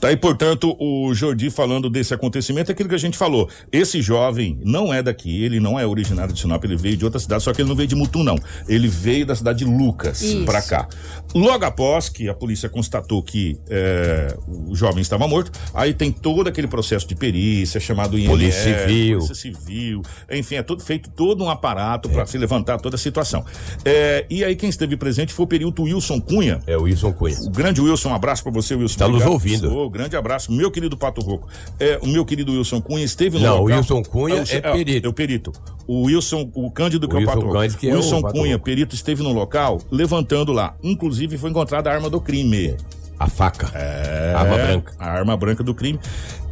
[0.00, 3.48] Tá aí, portanto, o Jordi falando desse acontecimento, é aquilo que a gente falou.
[3.70, 7.20] Esse jovem não é daqui, ele não é originário de Sinop, ele veio de outra
[7.20, 8.36] cidade, só que ele não veio de Mutum, não.
[8.66, 10.88] Ele veio da cidade de Lucas pra cá.
[11.34, 14.34] Logo após que a polícia constatou que é,
[14.66, 19.18] o jovem estava morto, aí tem todo aquele processo de perícia, chamado IML, Polícia Civil.
[19.18, 23.44] Polícia Civil, enfim, é tudo feito todo um aparato para se levantar toda a situação.
[23.84, 27.36] É, e aí quem esteve presente foi o perito Wilson Cunha, É o Wilson Cunha.
[27.42, 28.98] o grande Wilson, um abraço pra você, Wilson.
[28.98, 29.89] Tá nos ouvindo.
[29.90, 31.48] Grande abraço, meu querido Pato Roco.
[31.78, 33.62] É, o meu querido Wilson Cunha esteve no Não, local.
[33.62, 35.06] o Wilson Cunha o- é perito.
[35.06, 35.52] É o perito.
[35.86, 37.58] O Wilson, o Cândido que O é o Wilson Pato Roco.
[37.58, 38.64] Cândido que é o Wilson Pato Cunha, Roco.
[38.64, 40.74] perito, esteve no local levantando lá.
[40.82, 42.76] Inclusive foi encontrada a arma do crime.
[43.18, 43.70] A faca.
[43.74, 44.94] É, Arma branca.
[44.98, 46.00] A arma branca do crime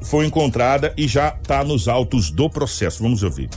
[0.03, 3.03] foi encontrada e já tá nos autos do processo.
[3.03, 3.49] Vamos ouvir.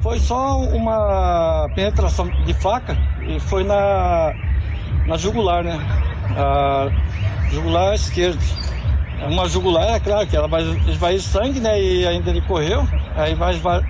[0.00, 4.32] Foi só uma penetração de faca e foi na,
[5.08, 5.76] na jugular, né?
[6.36, 6.88] A
[7.50, 8.38] jugular esquerda.
[9.28, 11.80] Uma jugular, é claro que ela vai esvair sangue, né?
[11.80, 13.82] E ainda ele correu, aí vai esva-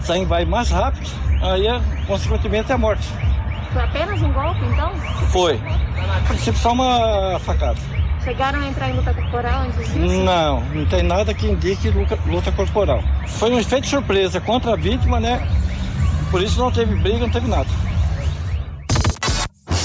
[0.00, 1.08] sangue vai mais rápido,
[1.42, 3.06] aí é, consequentemente é a morte.
[3.72, 4.90] Foi apenas um golpe, então?
[5.30, 5.60] Foi.
[6.16, 7.76] A princípio só uma facada.
[8.24, 9.98] Chegaram a entrar em luta corporal antes disso?
[9.98, 13.02] Não, não tem nada que indique luta, luta corporal.
[13.26, 15.46] Foi um efeito surpresa contra a vítima, né?
[16.30, 17.66] Por isso não teve briga, não teve nada.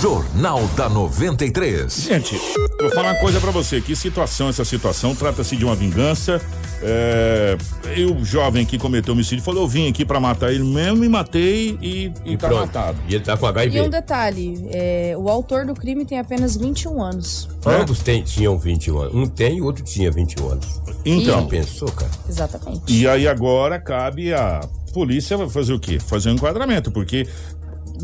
[0.05, 1.91] Jornal da 93.
[1.91, 2.39] Gente,
[2.79, 3.81] vou falar uma coisa pra você.
[3.81, 5.15] Que situação essa situação?
[5.15, 6.39] Trata-se de uma vingança.
[6.83, 7.57] É,
[7.97, 11.09] e o jovem que cometeu homicídio falou: Eu vim aqui pra matar ele mesmo e
[11.09, 12.67] matei e, e, tá pronto.
[12.67, 12.99] matado.
[13.09, 13.75] E ele tá com HIV.
[13.75, 17.49] E um detalhe, é, o autor do crime tem apenas 21 anos.
[17.65, 19.15] Ambos tem, tinham 21 anos.
[19.15, 20.81] Um tem e o outro tinha 21 anos.
[21.03, 21.41] Então.
[21.41, 22.11] Já pensou, cara?
[22.29, 22.93] Exatamente.
[22.93, 24.61] E aí agora cabe a
[24.93, 25.99] polícia fazer o quê?
[25.99, 27.27] Fazer um enquadramento, porque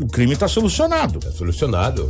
[0.00, 1.18] o crime tá solucionado.
[1.20, 2.08] Tá solucionado.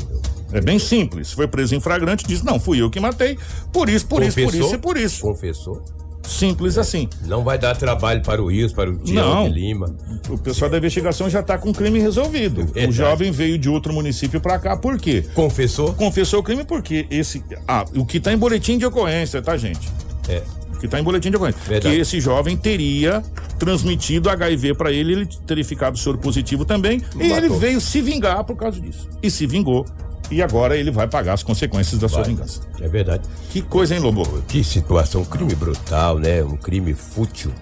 [0.53, 1.33] É bem simples.
[1.33, 3.39] Foi preso em flagrante, disse: Não, fui eu que matei.
[3.73, 4.67] Por isso, por isso, por Confessou?
[4.67, 5.21] isso e por isso.
[5.23, 5.85] Confessou.
[6.27, 7.09] Simples assim.
[7.25, 9.95] Não vai dar trabalho para o Rios, para o Tião de Lima.
[10.29, 12.63] O pessoal da investigação já tá com o crime resolvido.
[12.63, 12.93] O Verdade.
[12.93, 15.25] jovem veio de outro município pra cá, por quê?
[15.35, 15.93] Confessou?
[15.95, 17.43] Confessou o crime porque esse.
[17.67, 19.91] Ah, o que tá em boletim de ocorrência, tá, gente?
[20.29, 20.43] É.
[20.83, 21.61] Que tá em boletim de ocorrência.
[21.65, 21.95] Verdade.
[21.95, 23.23] Que esse jovem teria
[23.57, 27.01] transmitido HIV pra ele, ele teria ficado soro positivo também.
[27.21, 29.09] E ele veio se vingar por causa disso.
[29.23, 29.87] E se vingou.
[30.29, 32.31] E agora ele vai pagar as consequências da sua Vai.
[32.31, 32.63] vingança.
[32.81, 33.23] É verdade.
[33.51, 34.27] Que coisa, hein, Lobo?
[34.49, 36.43] Que situação, um crime brutal, né?
[36.43, 37.53] Um crime fútil.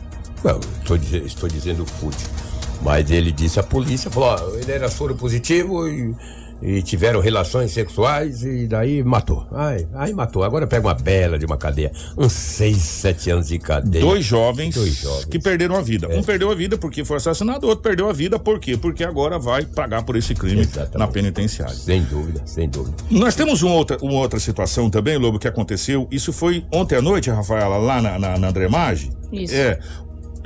[0.43, 2.27] Não, estou, estou dizendo fútil.
[2.81, 6.15] Mas ele disse à polícia, falou, ó, ele era soro positivo e,
[6.63, 9.47] e tiveram relações sexuais e daí matou.
[9.53, 10.43] Ai, aí matou.
[10.45, 11.91] Agora pega uma bela de uma cadeia.
[12.17, 14.05] Uns seis, sete anos de cadeia.
[14.05, 15.25] Dois jovens, Dois jovens.
[15.27, 16.07] que perderam a vida.
[16.11, 16.19] É.
[16.19, 18.77] Um perdeu a vida porque foi assassinado, o outro perdeu a vida por quê?
[18.77, 20.99] Porque agora vai pagar por esse crime Exatamente.
[20.99, 21.75] na penitenciária.
[21.75, 22.97] Sem dúvida, sem dúvida.
[23.11, 26.07] Nós temos uma outra, uma outra situação também, Lobo, que aconteceu.
[26.11, 29.11] Isso foi ontem à noite, Rafaela, lá na, na, na Andremage.
[29.33, 29.55] Isso.
[29.55, 29.79] É.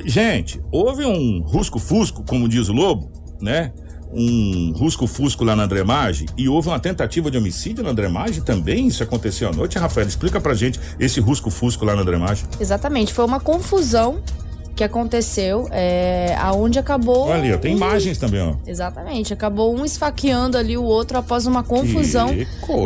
[0.05, 3.73] Gente, houve um rusco-fusco, como diz o Lobo, né?
[4.15, 8.87] Um rusco-fusco lá na Andremage e houve uma tentativa de homicídio na Andremage também.
[8.87, 10.09] Isso aconteceu à noite, Rafaela.
[10.09, 12.45] Explica pra gente esse rusco-fusco lá na Andremage.
[12.61, 14.21] Exatamente, foi uma confusão
[14.77, 17.27] que aconteceu, é, aonde acabou.
[17.29, 18.55] Olha ali, ó, tem um- imagens também, ó.
[18.67, 22.29] Exatamente, acabou um esfaqueando ali o outro após uma confusão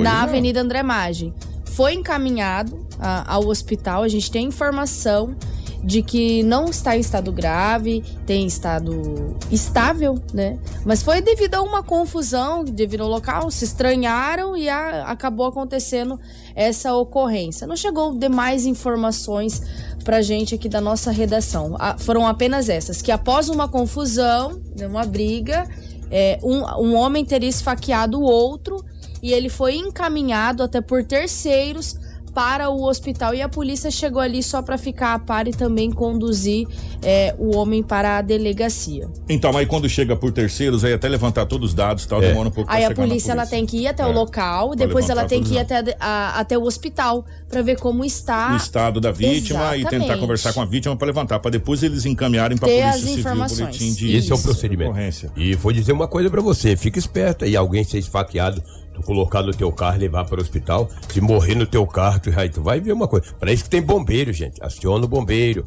[0.03, 1.33] na Avenida André Maggi.
[1.65, 5.35] Foi encaminhado ah, ao hospital, a gente tem informação
[5.83, 10.59] de que não está em estado grave, tem estado estável, né?
[10.85, 16.19] Mas foi devido a uma confusão, devido ao local, se estranharam e a- acabou acontecendo
[16.55, 17.67] essa ocorrência.
[17.67, 19.63] Não chegou demais informações
[20.05, 21.77] pra gente aqui da nossa redação.
[21.79, 25.69] Ah, foram apenas essas, que após uma confusão, né, uma briga,
[26.11, 28.85] é, um, um homem teria esfaqueado o outro
[29.23, 31.97] e ele foi encaminhado até por terceiros
[32.29, 35.91] para o hospital e a polícia chegou ali só para ficar a par e também
[35.91, 36.67] conduzir
[37.03, 39.09] é, o homem para a delegacia.
[39.29, 42.29] Então, aí quando chega por terceiros, aí até levantar todos os dados e tal, É.
[42.29, 44.15] demora um pouco pra Aí a na polícia, ela tem que ir até o É.
[44.15, 48.05] local, Pra depois ela tem que ir até, a- até o hospital para ver como
[48.05, 50.21] está o estado da vítima e tentar Exatamente.
[50.21, 53.19] conversar com a vítima para levantar, para depois eles encaminharem para Ter polícia as civil
[53.21, 53.59] informações.
[53.61, 54.45] boletim de Esse é o Isso.
[54.45, 54.95] procedimento.
[55.37, 58.63] E vou dizer uma coisa pra você, fica esperto aí, alguém ser esfaqueado,
[58.99, 62.21] tu colocar no teu carro e levar para o hospital, se morrer no teu carro,
[62.21, 63.33] tu, aí tu vai ver uma coisa.
[63.39, 65.65] Pra isso que tem bombeiro, gente, aciona o bombeiro.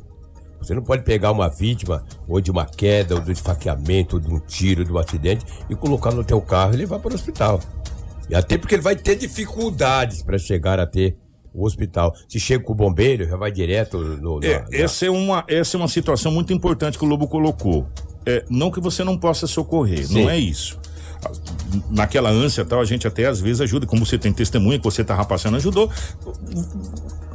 [0.59, 4.19] Você não pode pegar uma vítima, ou de uma queda, ou de um esfaqueamento, ou
[4.19, 7.15] de um tiro, de um acidente, e colocar no teu carro e levar para o
[7.15, 7.59] hospital.
[8.29, 11.15] E até porque ele vai ter dificuldades para chegar até
[11.53, 12.13] o hospital.
[12.29, 14.39] Se chega com o bombeiro, já vai direto no...
[14.39, 17.27] no- É, na- essa, é uma, essa é uma situação muito importante que o Lobo
[17.27, 17.87] colocou.
[18.25, 20.21] É, não que você não possa socorrer, Sim.
[20.23, 20.79] não é isso.
[21.89, 25.03] Naquela ânsia tal, a gente até às vezes ajuda, como você tem testemunha que você
[25.03, 25.89] tava passando, ajudou.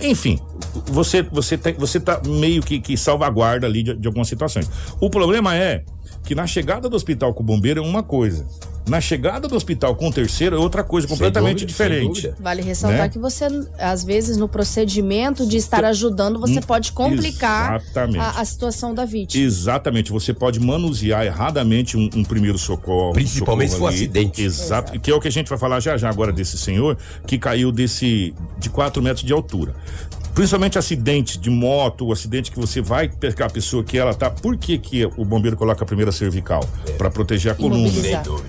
[0.01, 0.39] Enfim,
[0.87, 4.69] você você tem, você tá meio que, que salvaguarda ali de, de algumas situações.
[5.01, 5.85] O problema é
[6.27, 8.45] que na chegada do hospital com o bombeiro é uma coisa.
[8.89, 12.33] Na chegada do hospital com o terceiro é outra coisa completamente dúvida, diferente.
[12.39, 13.09] Vale ressaltar Né?
[13.09, 13.45] que você,
[13.79, 17.83] às vezes, no procedimento de estar ajudando, você pode complicar
[18.21, 19.43] a, a situação da vítima.
[19.45, 23.13] Exatamente, você pode manusear erradamente um, um primeiro socorro.
[23.13, 24.05] Principalmente socorro se for ali.
[24.05, 24.43] acidente.
[24.43, 26.97] Exato, que é o que a gente vai falar já já agora desse senhor
[27.27, 29.75] que caiu desse de 4 metros de altura.
[30.37, 34.31] Principalmente acidente de moto, o acidente que você vai pegar a pessoa que ela tá.
[34.31, 36.61] Por que, que o bombeiro coloca a primeira cervical?
[36.99, 37.89] Pra proteger a coluna.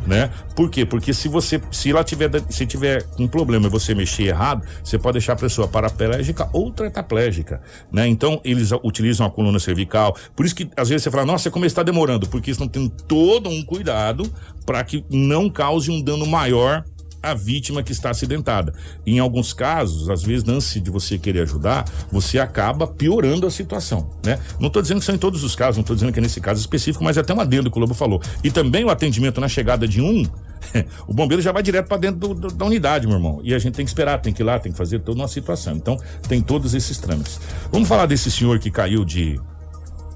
[0.06, 0.30] Né?
[0.54, 0.86] Por quê?
[0.86, 5.00] Porque se você, se ela tiver, se tiver um problema e você mexer errado, você
[5.00, 8.06] pode deixar a pessoa paraplégica ou tetraplégica, né?
[8.06, 10.14] Então eles utilizam a coluna cervical.
[10.36, 12.28] Por isso que às vezes você fala, nossa, como está demorando?
[12.28, 14.30] Porque eles não têm todo um cuidado
[14.66, 16.84] para que não cause um dano maior
[17.32, 18.74] a vítima que está acidentada.
[19.06, 24.10] Em alguns casos, às vezes, antes de você querer ajudar, você acaba piorando a situação,
[24.26, 24.40] né?
[24.60, 26.42] Não estou dizendo que são em todos os casos, não estou dizendo que é nesse
[26.42, 28.22] caso específico, mas é até um adendo que o Lobo falou.
[28.44, 30.24] E também o atendimento na chegada de um,
[31.08, 33.40] o bombeiro já vai direto para dentro do, do, da unidade, meu irmão.
[33.44, 35.28] E a gente tem que esperar, tem que ir lá, tem que fazer toda uma
[35.28, 35.76] situação.
[35.76, 35.98] Então,
[36.28, 37.40] tem todos esses trâmites.
[37.72, 39.40] Vamos falar desse senhor que caiu de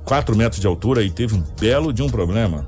[0.05, 2.66] 4 metros de altura e teve um belo de um problema.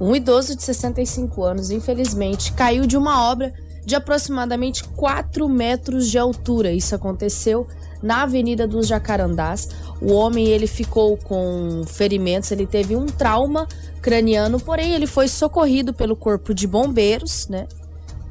[0.00, 3.52] Um idoso de 65 anos, infelizmente, caiu de uma obra
[3.86, 6.72] de aproximadamente 4 metros de altura.
[6.72, 7.68] Isso aconteceu
[8.02, 9.68] na Avenida dos Jacarandás.
[10.02, 13.66] O homem ele ficou com ferimentos, ele teve um trauma
[14.02, 17.68] craniano, porém ele foi socorrido pelo corpo de bombeiros, né?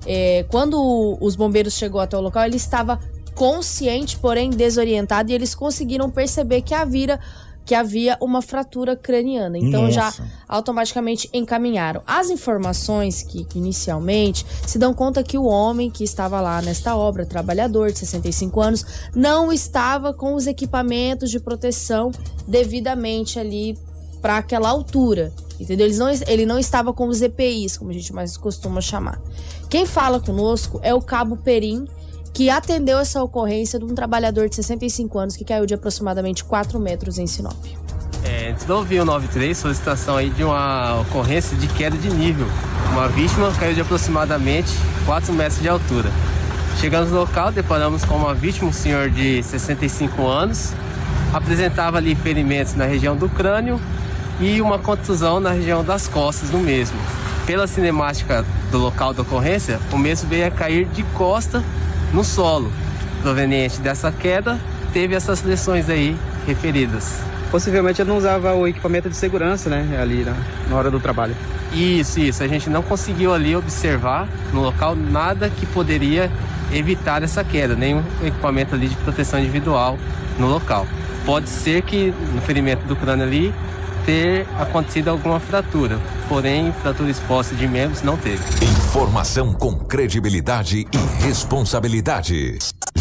[0.05, 2.99] É, quando os bombeiros chegou até o local, ele estava
[3.33, 7.19] consciente, porém desorientado, e eles conseguiram perceber que havia
[7.65, 9.57] que havia uma fratura craniana.
[9.57, 10.31] Então já Nossa.
[10.47, 12.01] automaticamente encaminharam.
[12.05, 17.25] As informações que, inicialmente se dão conta que o homem que estava lá nesta obra,
[17.25, 18.85] trabalhador de 65 anos,
[19.15, 22.11] não estava com os equipamentos de proteção
[22.47, 23.77] devidamente ali
[24.21, 25.33] para aquela altura.
[25.59, 25.89] Entendeu?
[25.95, 29.21] Não, ele não estava com os EPIs, como a gente mais costuma chamar.
[29.69, 31.87] Quem fala conosco é o Cabo Perim,
[32.35, 36.77] que atendeu essa ocorrência de um trabalhador de 65 anos que caiu de aproximadamente 4
[36.77, 37.55] metros em Sinop.
[38.25, 42.45] É, antes do ouvir o 93, solicitação aí de uma ocorrência de queda de nível.
[42.91, 44.69] Uma vítima caiu de aproximadamente
[45.05, 46.11] 4 metros de altura.
[46.77, 50.73] Chegamos no local, deparamos com uma vítima, um senhor de 65 anos,
[51.33, 53.79] apresentava ali ferimentos na região do crânio
[54.41, 56.97] e uma contusão na região das costas do mesmo.
[57.45, 61.63] Pela cinemática do local da ocorrência, o mesmo veio a cair de costa
[62.13, 62.71] no solo.
[63.21, 64.59] Proveniente dessa queda,
[64.93, 67.19] teve essas lesões aí referidas.
[67.51, 69.97] Possivelmente ele não usava o equipamento de segurança, né?
[70.01, 70.35] Ali na,
[70.69, 71.35] na hora do trabalho.
[71.73, 72.43] Isso, isso.
[72.43, 76.31] A gente não conseguiu ali observar no local nada que poderia
[76.71, 79.97] evitar essa queda, nenhum equipamento ali de proteção individual
[80.39, 80.87] no local.
[81.25, 83.53] Pode ser que no ferimento do crânio ali
[84.05, 85.99] ter acontecido alguma fratura,
[86.29, 88.41] porém fratura exposta de membros não teve.
[88.63, 92.57] Informação com credibilidade e responsabilidade.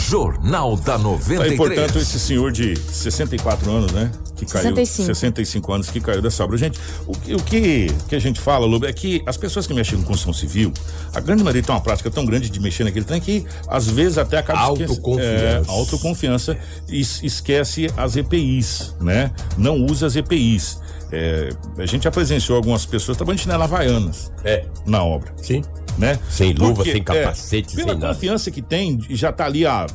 [0.09, 1.57] Jornal da Aí, 93.
[1.57, 4.11] portanto, esse senhor de 64 anos, né?
[4.37, 4.75] Que caiu.
[4.75, 5.07] 65.
[5.07, 6.57] 65 anos que caiu dessa obra.
[6.59, 9.73] Gente, o, que- o que, que a gente fala, Lobo, é que as pessoas que
[9.73, 10.73] mexem com construção civil,
[11.15, 14.19] a grande maioria tem uma prática tão grande de mexer naquele trem que às vezes
[14.19, 15.23] até acaba Autoconfiança.
[15.23, 19.31] É, autoconfiança e es- esquece as EPIs, né?
[19.57, 20.79] Não usa as EPIs.
[21.13, 24.67] É, a gente já presenciou algumas pessoas trabalhando de chinelo havaianas É.
[24.85, 25.33] na obra.
[25.41, 25.63] Sim.
[25.99, 26.19] Né?
[26.29, 28.15] Sem luva, Porque, sem é, capacete, pela sem nada.
[28.15, 29.87] confiança que tem, já tá ali há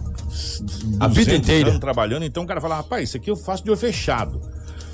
[1.00, 1.80] A vida 200 inteira.
[1.80, 4.40] trabalhando, então o cara fala, rapaz, isso aqui eu faço de olho fechado.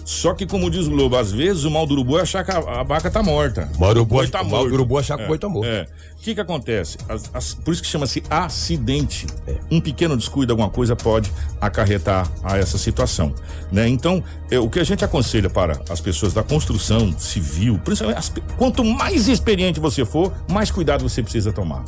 [0.06, 2.52] Só que, como diz o Globo, às vezes o mal do urubu é achar que
[2.52, 3.68] a, a vaca tá morta.
[3.80, 5.66] O urubu- boi tá o mal do urubu é achar que o boi tá morto.
[5.68, 5.88] É.
[6.20, 6.98] O que que acontece?
[7.10, 9.26] As- as- por isso que chama-se acidente.
[9.48, 9.56] É.
[9.72, 13.34] Um pequeno descuido, alguma coisa pode acarretar a essa situação.
[13.72, 13.88] Né?
[13.88, 18.32] Então, é, o que a gente aconselha para as pessoas da construção civil, principalmente as
[18.58, 21.84] quanto mais experiente você for, mais cuidado você precisa tomar.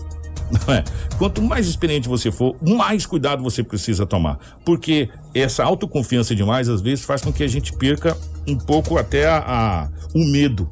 [0.51, 0.83] Não é?
[1.17, 4.37] Quanto mais experiente você for, mais cuidado você precisa tomar.
[4.65, 8.17] Porque essa autoconfiança demais, às vezes, faz com que a gente perca
[8.47, 10.69] um pouco até a, a- o medo,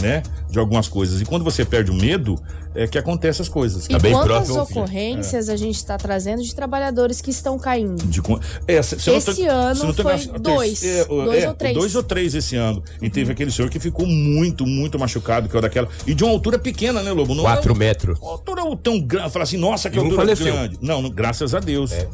[0.00, 0.22] né?
[0.50, 1.20] De algumas coisas.
[1.20, 2.36] E quando você perde o medo,
[2.74, 3.86] é que acontecem as coisas.
[3.86, 8.04] E quantas ocorrências a gente está trazendo de trabalhadores que estão caindo?
[8.06, 8.20] De
[8.66, 10.80] é, se- se não tô- Esse ano tô foi dois.
[10.80, 11.74] terceira- Dois é, ou três.
[11.74, 12.82] Dois ou três esse ano.
[13.00, 15.88] E teve aquele senhor que ficou muito, muito machucado, que é o daquela.
[16.06, 17.34] E de uma altura pequena, né, Lobo?
[17.34, 18.18] Não Quatro é, metros.
[18.20, 19.30] Uma altura tão grande.
[19.32, 20.52] Falar assim, nossa, que E um altura faleceu.
[20.52, 20.78] grande.
[20.80, 21.92] Não, não, graças a Deus.
[21.92, 22.08] É.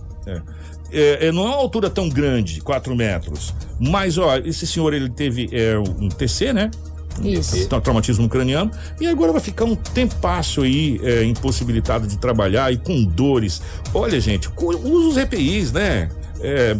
[0.93, 3.55] É, é, não é uma altura tão grande, 4 metros.
[3.79, 6.71] Mas, ó, esse senhor, ele teve é, um TC, né?
[7.23, 7.69] Isso.
[7.69, 8.71] Tra- Traumatismo craniano.
[9.01, 13.61] E agora vai ficar um tempasso aí, é, impossibilitado de trabalhar e com dores.
[13.93, 16.09] Olha, gente, usa os EPIs, né?
[16.41, 16.77] É,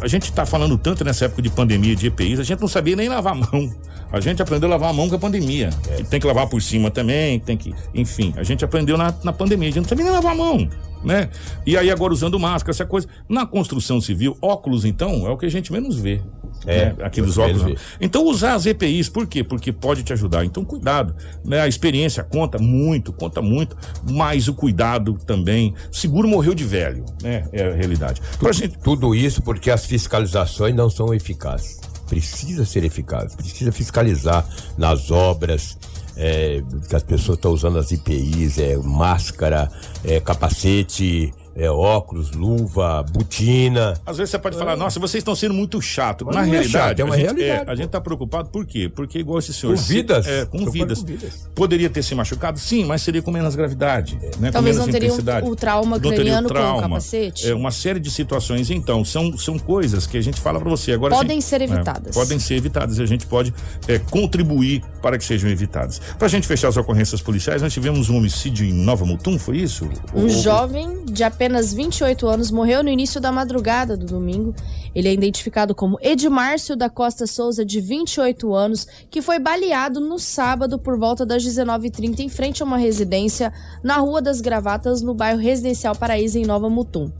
[0.00, 2.94] a gente tá falando tanto nessa época de pandemia de EPIs, a gente não sabia
[2.94, 3.72] nem lavar a mão.
[4.12, 5.70] A gente aprendeu a lavar a mão com a pandemia.
[5.98, 7.74] E tem que lavar por cima também, tem que.
[7.94, 10.68] Enfim, a gente aprendeu na, na pandemia, a gente não sabia nem lavar a mão,
[11.04, 11.30] né?
[11.64, 13.08] E aí agora usando máscara, essa coisa.
[13.28, 16.20] Na construção civil, óculos, então, é o que a gente menos vê.
[16.66, 16.96] É, né?
[17.02, 17.80] Aqueles óculos.
[18.00, 19.44] Então usar as EPIs, por quê?
[19.44, 20.44] Porque pode te ajudar.
[20.44, 21.60] Então cuidado, né?
[21.60, 23.76] A experiência conta muito, conta muito,
[24.10, 25.74] mas o cuidado também.
[25.92, 27.44] Seguro morreu de velho, né?
[27.52, 28.20] É a realidade.
[28.38, 31.80] Pra gente, Tudo isso porque as fiscalizações não são eficazes.
[32.08, 34.46] Precisa ser eficaz, precisa fiscalizar
[34.78, 35.76] nas obras.
[36.16, 39.70] É, que as pessoas estão usando as IPIs, é, máscara,
[40.04, 43.94] é, capacete, é, óculos, luva, botina.
[44.04, 46.24] Às vezes você pode falar, nossa, vocês estão sendo muito chato.
[46.26, 48.48] Mas Na não é realidade, chato, é uma a gente, realidade, a gente tá preocupado
[48.50, 48.88] por quê?
[48.94, 49.74] Porque igual esse senhor.
[49.74, 50.26] Com se- vidas.
[50.26, 51.00] É, com vidas.
[51.00, 51.48] com vidas.
[51.54, 54.18] Poderia ter se machucado, sim, mas seria com menos gravidade.
[54.38, 54.48] Né?
[54.48, 55.12] Com Talvez menos não teria
[55.44, 56.82] o- o trauma Não teria o craniano com o trauma.
[56.82, 57.48] capacete.
[57.48, 58.70] É uma série de situações.
[58.70, 60.92] Então, são, são coisas que a gente fala pra você.
[60.92, 62.14] Agora, Podem assim, ser é, evitadas.
[62.14, 63.52] podem ser evitadas e a gente pode
[63.88, 66.00] é, contribuir para que sejam evitadas.
[66.18, 69.88] Pra gente fechar as ocorrências policiais, nós tivemos um homicídio em Nova Mutum, foi isso?
[70.14, 74.54] Um Ou- jovem de apenas 28 anos morreu no início da madrugada do domingo.
[74.94, 80.18] Ele é identificado como Edmárcio da Costa Souza, de 28 anos, que foi baleado no
[80.18, 85.14] sábado por volta das 19h30 em frente a uma residência na Rua das Gravatas, no
[85.14, 87.10] bairro Residencial Paraíso, em Nova Mutum.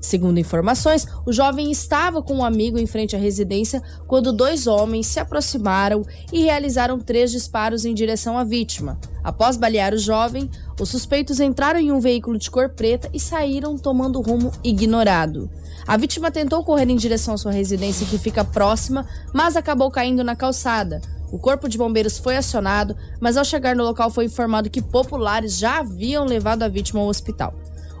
[0.00, 5.06] Segundo informações, o jovem estava com um amigo em frente à residência quando dois homens
[5.06, 8.98] se aproximaram e realizaram três disparos em direção à vítima.
[9.22, 13.76] Após balear o jovem, os suspeitos entraram em um veículo de cor preta e saíram
[13.76, 15.50] tomando rumo ignorado.
[15.86, 20.24] A vítima tentou correr em direção à sua residência, que fica próxima, mas acabou caindo
[20.24, 21.02] na calçada.
[21.30, 25.58] O corpo de bombeiros foi acionado, mas ao chegar no local foi informado que populares
[25.58, 27.54] já haviam levado a vítima ao hospital.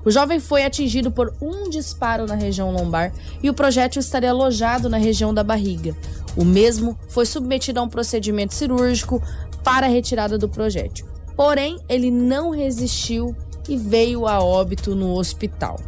[0.04, 4.88] O jovem foi atingido por um disparo na região lombar e o projétil estaria alojado
[4.88, 5.96] na região da barriga.
[6.36, 9.22] O mesmo foi submetido a um procedimento cirúrgico
[9.62, 11.06] para a retirada do projétil.
[11.36, 13.34] Porém, ele não resistiu
[13.68, 15.78] e veio a óbito no hospital.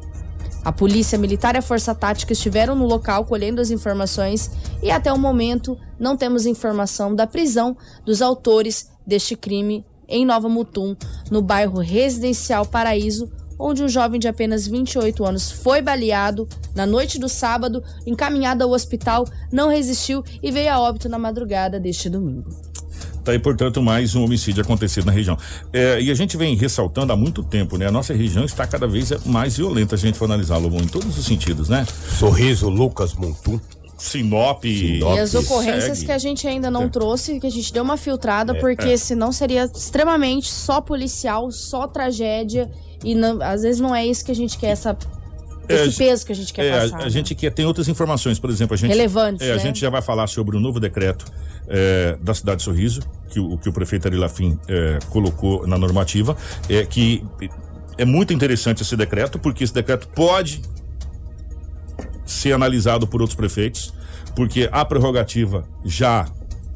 [0.64, 4.50] A polícia militar e a força tática estiveram no local colhendo as informações
[4.82, 10.48] e até o momento não temos informação da prisão dos autores deste crime em Nova
[10.48, 10.94] Mutum,
[11.30, 13.30] no bairro Residencial Paraíso,
[13.62, 18.70] onde um jovem de apenas 28 anos foi baleado na noite do sábado, encaminhado ao
[18.70, 22.50] hospital, não resistiu e veio a óbito na madrugada deste domingo.
[23.24, 25.38] Tá aí, portanto, mais um homicídio acontecido na região.
[25.72, 27.86] É, e a gente vem ressaltando há muito tempo, né?
[27.86, 31.16] A nossa região está cada vez mais violenta, a gente for analisar, Lobão, em todos
[31.16, 31.86] os sentidos, né?
[32.18, 33.60] Sorriso, Lucas Montum.
[34.02, 34.64] Sinop.
[34.64, 36.06] E as ocorrências segue.
[36.06, 36.88] que a gente ainda não É.
[36.88, 38.96] trouxe, que a gente deu uma filtrada, É, porque é.
[38.96, 42.70] senão seria extremamente só policial, só tragédia.
[43.04, 44.96] E não- às vezes não é isso que a gente quer, essa,
[45.68, 47.00] É, esse peso que a gente quer é, a- passar.
[47.00, 47.10] A, né?
[47.10, 48.90] gente quer, tem outras informações, por exemplo, a gente.
[48.90, 49.62] Relevantes, é, A né?
[49.62, 51.24] gente já vai falar sobre o novo decreto
[51.68, 53.00] é, da cidade de Sorriso,
[53.30, 56.36] que o, que o prefeito Ari Lafim é, colocou na normativa,
[56.68, 57.24] é que
[57.96, 60.60] é muito interessante esse decreto, porque esse decreto pode
[62.24, 63.92] ser analisado por outros prefeitos,
[64.36, 66.26] porque a prerrogativa já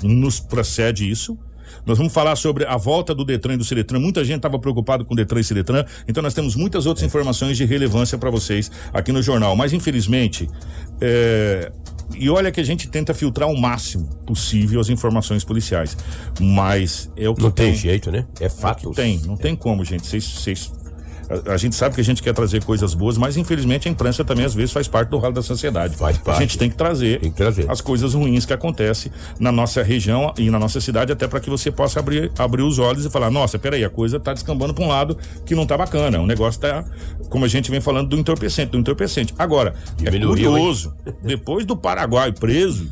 [0.03, 1.39] nos procede isso.
[1.85, 3.99] Nós vamos falar sobre a volta do Detran e do Ciretran.
[4.01, 7.57] Muita gente estava preocupado com o Detran e Ciretran, então nós temos muitas outras informações
[7.57, 9.55] de relevância para vocês aqui no jornal.
[9.57, 10.49] Mas infelizmente,
[11.01, 11.71] é,
[12.17, 15.97] e olha que a gente tenta filtrar o máximo possível as informações policiais,
[16.41, 17.77] mas é o que Não tem tem.
[17.81, 18.27] jeito, né?
[18.41, 18.91] É É fato.
[18.93, 20.07] tem, não tem como, gente.
[20.07, 20.73] Vocês-
[21.47, 24.25] a, a gente sabe que a gente quer trazer coisas boas, mas infelizmente a imprensa
[24.25, 25.97] também às vezes faz parte do ralo da sociedade.
[25.97, 26.41] Faz A parte.
[26.41, 27.71] gente tem que trazer, Tem que trazer.
[27.71, 31.51] as coisas ruins que acontecem na nossa região e na nossa cidade, até para que
[31.51, 34.85] você possa abrir, abrir os olhos e falar: nossa, peraí, a coisa tá descambando para
[34.85, 36.21] um lado que não tá bacana.
[36.21, 36.85] O negócio tá,
[37.29, 39.35] como a gente vem falando, do entorpecente, do entorpecente.
[39.39, 40.45] Agora, Diminuiu, é hein?
[40.47, 42.91] curioso, depois do Paraguai preso,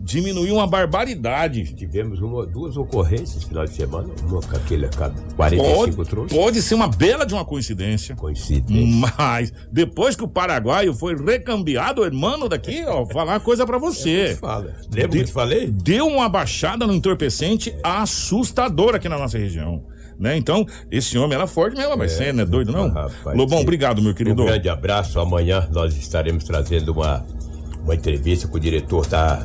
[0.00, 1.74] diminuiu uma barbaridade.
[1.74, 6.10] Tivemos uma, duas ocorrências no final de semana, uma com aquele com a 45 Pode,
[6.10, 6.34] trouxe.
[6.34, 7.71] pode ser uma bela de uma coincidência.
[8.16, 9.12] Coincidência.
[9.18, 14.36] Mas depois que o paraguaio foi recambiado, irmão daqui, ó, falar uma coisa pra você.
[14.40, 14.74] Fala.
[14.92, 15.66] Lembra que eu te falei?
[15.68, 19.84] Deu uma baixada no entorpecente assustadora aqui na nossa região.
[20.18, 20.36] Né?
[20.36, 22.88] Então, esse homem era forte mesmo, mas você não é doido, não?
[22.90, 24.42] Rapaz, Lobão, que- obrigado, meu querido.
[24.42, 25.18] Um grande abraço.
[25.18, 27.26] Amanhã nós estaremos trazendo uma,
[27.82, 29.44] uma entrevista com o diretor da,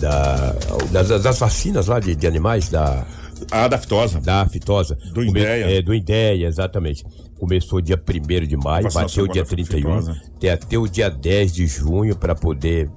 [0.00, 0.54] da,
[0.90, 3.06] das, das vacinas lá de, de animais da.
[3.50, 4.20] A da fitosa.
[4.20, 4.98] Da fitosa.
[5.12, 5.78] Do Indéia.
[5.78, 7.04] É, do Indéia, exatamente.
[7.38, 10.22] Começou dia 1 de maio, Vacinação bateu dia contra a 31, fitosa.
[10.38, 12.90] tem até o dia 10 de junho para poder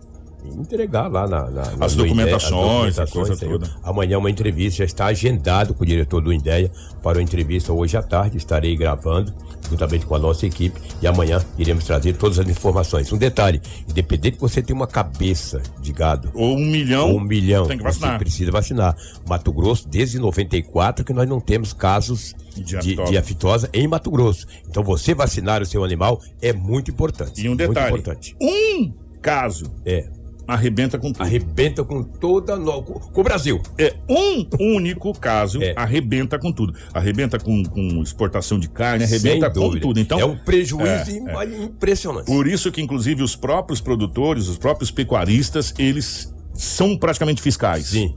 [0.46, 3.60] entregar lá na, na- As no documentações, Indéia, a coisa entendeu?
[3.60, 3.72] toda.
[3.84, 6.72] Amanhã uma entrevista já está agendado com o diretor do Indéia
[7.02, 8.38] para uma entrevista hoje à tarde.
[8.38, 9.34] Estarei gravando
[9.70, 13.12] juntamente com a nossa equipe e amanhã iremos trazer todas as informações.
[13.12, 17.24] Um detalhe: independente que você tenha uma cabeça de gado ou um milhão, ou um
[17.24, 18.14] milhão, tem que vacinar.
[18.14, 18.96] você precisa vacinar.
[19.28, 23.12] Mato Grosso desde 94 que nós não temos casos De de, aftosa.
[23.12, 24.46] de aftosa em Mato Grosso.
[24.70, 27.42] Então você vacinar o seu animal é muito importante.
[27.44, 28.04] E um detalhe:
[28.42, 30.08] um caso É.
[30.48, 31.22] arrebenta com tudo.
[31.24, 32.82] Arrebenta com toda no...
[32.84, 33.62] com o Brasil.
[33.78, 35.74] É um único caso, É.
[35.76, 36.74] arrebenta com tudo.
[36.94, 40.00] Arrebenta com, com exportação de carne, arrebenta com tudo.
[40.00, 42.26] Então, é um prejuízo É, im- impressionante.
[42.26, 47.88] Por isso que, inclusive, os próprios produtores, os próprios pecuaristas, eles são praticamente fiscais.
[47.88, 48.16] Sim.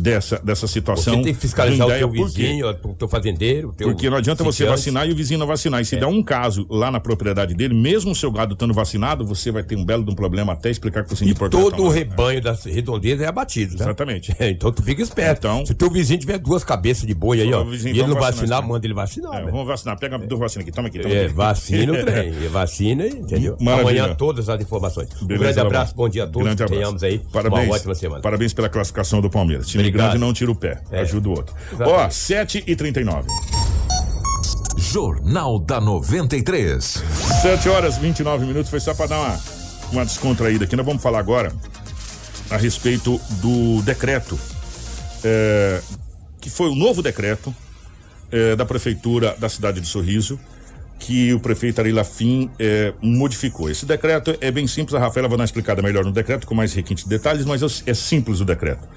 [0.00, 1.14] Dessa, dessa situação.
[1.16, 4.42] Você tem que fiscalizar o teu vizinho, o teu fazendeiro, o teu Porque não adianta
[4.44, 5.80] você vacinar e o vizinho não vacinar.
[5.80, 9.24] E se der um caso lá na propriedade dele, mesmo o seu gado estando vacinado,
[9.26, 11.84] você vai ter um belo de um problema até explicar que você de portar Todo
[11.84, 13.84] o rebanho das redondezas é abatido, tá?
[13.84, 14.34] Exatamente.
[14.40, 15.38] então tu fica esperto.
[15.46, 18.08] Então- Se o teu vizinho tiver duas cabeças de boi aí, ó, vizinho, e ele
[18.08, 19.34] não vacinar, manda ele vacinar.
[19.42, 19.98] É, vamos vacinar.
[19.98, 20.98] Pega do vacina aqui, toma aqui.
[21.00, 21.34] Toma É, aqui.
[21.34, 22.28] vacina o trem.
[22.44, 23.56] É vacina, entendeu?
[23.60, 24.02] Maravilha.
[24.02, 25.08] Amanhã todas as informações.
[25.22, 26.42] um Beleza, grande abraço, bom dia a todos.
[26.44, 26.78] Grande abraço.
[26.80, 27.64] Tenhamos aí Parabéns.
[27.66, 28.20] uma ótima semana.
[28.22, 29.68] Parabéns pela classificação do Palmeiras.
[29.68, 30.08] Time Obrigado.
[30.10, 31.00] grande não tira o pé, É.
[31.00, 31.54] ajuda o outro.
[31.72, 32.04] Exatamente.
[32.06, 33.28] Ó, 7 e 39
[34.76, 37.02] Jornal da 93.
[37.42, 38.70] 7 horas e 29 minutos.
[38.70, 39.40] Foi só para dar uma,
[39.92, 40.76] uma descontraída aqui.
[40.76, 41.52] Nós vamos falar agora
[42.50, 44.38] a respeito do decreto,
[45.24, 45.80] é,
[46.40, 47.54] que foi o novo decreto
[48.32, 50.38] é, da Prefeitura da cidade de Sorriso,
[50.98, 53.68] que o prefeito Ari Lafim é, modificou.
[53.70, 56.54] Esse decreto é bem simples, a Rafaela vai dar uma explicada melhor no decreto, com
[56.54, 58.88] mais requintes de detalhes, mas é, é simples o decreto.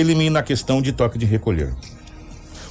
[0.00, 1.72] Elimina a questão de toque de recolher.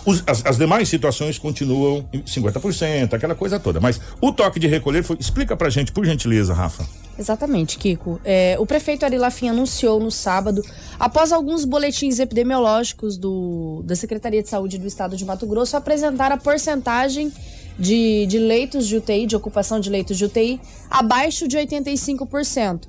[0.05, 3.79] Os- as, as demais situações continuam em 50%, aquela coisa toda.
[3.79, 5.17] Mas o toque de recolher foi.
[5.19, 6.87] Explica pra gente, por gentileza, Rafa.
[7.17, 8.19] Exatamente, Kiko.
[8.23, 10.63] É, o prefeito Ari Lafim anunciou no sábado,
[10.97, 16.31] após alguns boletins epidemiológicos do, da Secretaria de Saúde do Estado de Mato Grosso, apresentar
[16.31, 17.29] a porcentagem
[17.77, 22.87] de, de leitos de UTI, de ocupação de leitos de UTI, abaixo de 85%.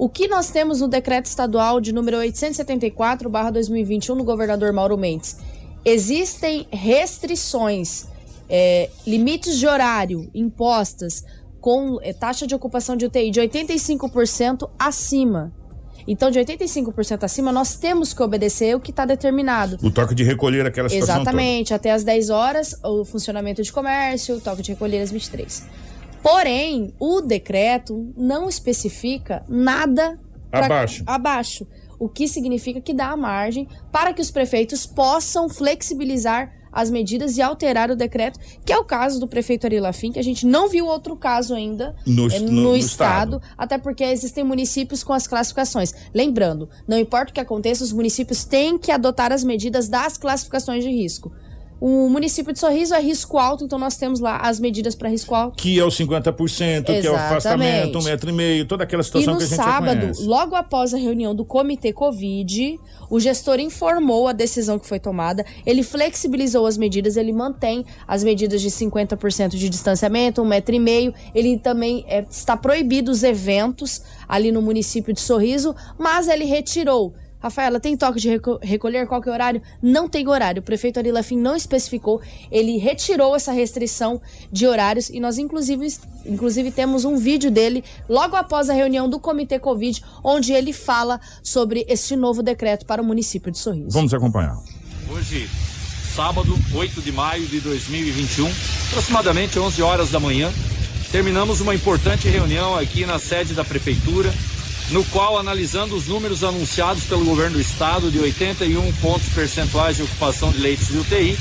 [0.00, 5.36] O que nós temos no decreto estadual de número 874/2021 no governador Mauro Mendes?
[5.84, 8.06] Existem restrições,
[8.48, 11.22] é, limites de horário impostas
[11.60, 15.52] com é, taxa de ocupação de UTI de 85% acima.
[16.08, 19.76] Então, de 85% acima, nós temos que obedecer o que está determinado.
[19.82, 24.36] O toque de recolher, aquela situação Exatamente, até às 10 horas, o funcionamento de comércio,
[24.36, 25.62] o toque de recolher às 23.
[26.22, 30.18] Porém, o decreto não especifica nada
[30.50, 31.02] pra- Abaixo.
[31.06, 31.66] abaixo.
[31.98, 37.36] O que significa que dá a margem para que os prefeitos possam flexibilizar as medidas
[37.36, 40.46] e alterar o decreto, que é o caso do prefeito Ari Lafim, que a gente
[40.46, 43.54] não viu outro caso ainda No- no- no, no estado, estado.
[43.58, 45.92] até porque existem municípios com as classificações.
[46.14, 50.84] Lembrando, não importa o que aconteça, os municípios têm que adotar as medidas das classificações
[50.84, 51.32] de risco.
[51.80, 55.34] O município de Sorriso é risco alto, então nós temos lá as medidas para risco
[55.34, 55.56] alto.
[55.56, 57.08] Que é o 50%, que é o Exatamente.
[57.16, 60.22] afastamento, um metro e meio, toda aquela E situação no que a gente sábado, conhece.
[60.24, 62.78] logo após a reunião do Comitê Covid,
[63.08, 65.44] o gestor informou a decisão que foi tomada.
[65.64, 70.78] Ele flexibilizou as medidas, ele mantém as medidas de 50% de distanciamento, um metro e
[70.78, 71.14] meio.
[71.34, 77.14] Ele também é, está proibido os eventos ali no município de Sorriso, mas ele retirou.
[77.42, 79.06] Rafaela, tem toque de reco- recolher?
[79.06, 79.62] Qual que é o horário?
[79.82, 80.60] Não tem horário.
[80.60, 82.20] O prefeito Ari Lafim não especificou.
[82.50, 84.20] Ele retirou essa restrição
[84.52, 85.86] de horários e nós, inclusive,
[86.26, 91.18] inclusive, temos um vídeo dele logo após a reunião do Comitê Covid, onde ele fala
[91.42, 93.90] sobre este novo decreto para o município de Sorriso.
[93.90, 94.56] Vamos acompanhar.
[95.10, 95.48] Hoje,
[96.14, 98.50] sábado, 8 de maio de 2021,
[98.90, 100.52] aproximadamente 11 horas da manhã,
[101.10, 104.32] terminamos uma importante reunião aqui na sede da prefeitura,
[104.90, 110.02] no qual analisando os números anunciados pelo governo do estado de 81 pontos percentuais de
[110.02, 111.38] ocupação de leitos de UTI,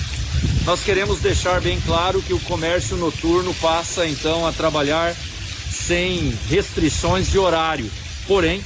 [0.65, 5.15] nós queremos deixar bem claro que o comércio noturno passa então a trabalhar
[5.71, 7.89] sem restrições de horário.
[8.27, 8.63] Porém,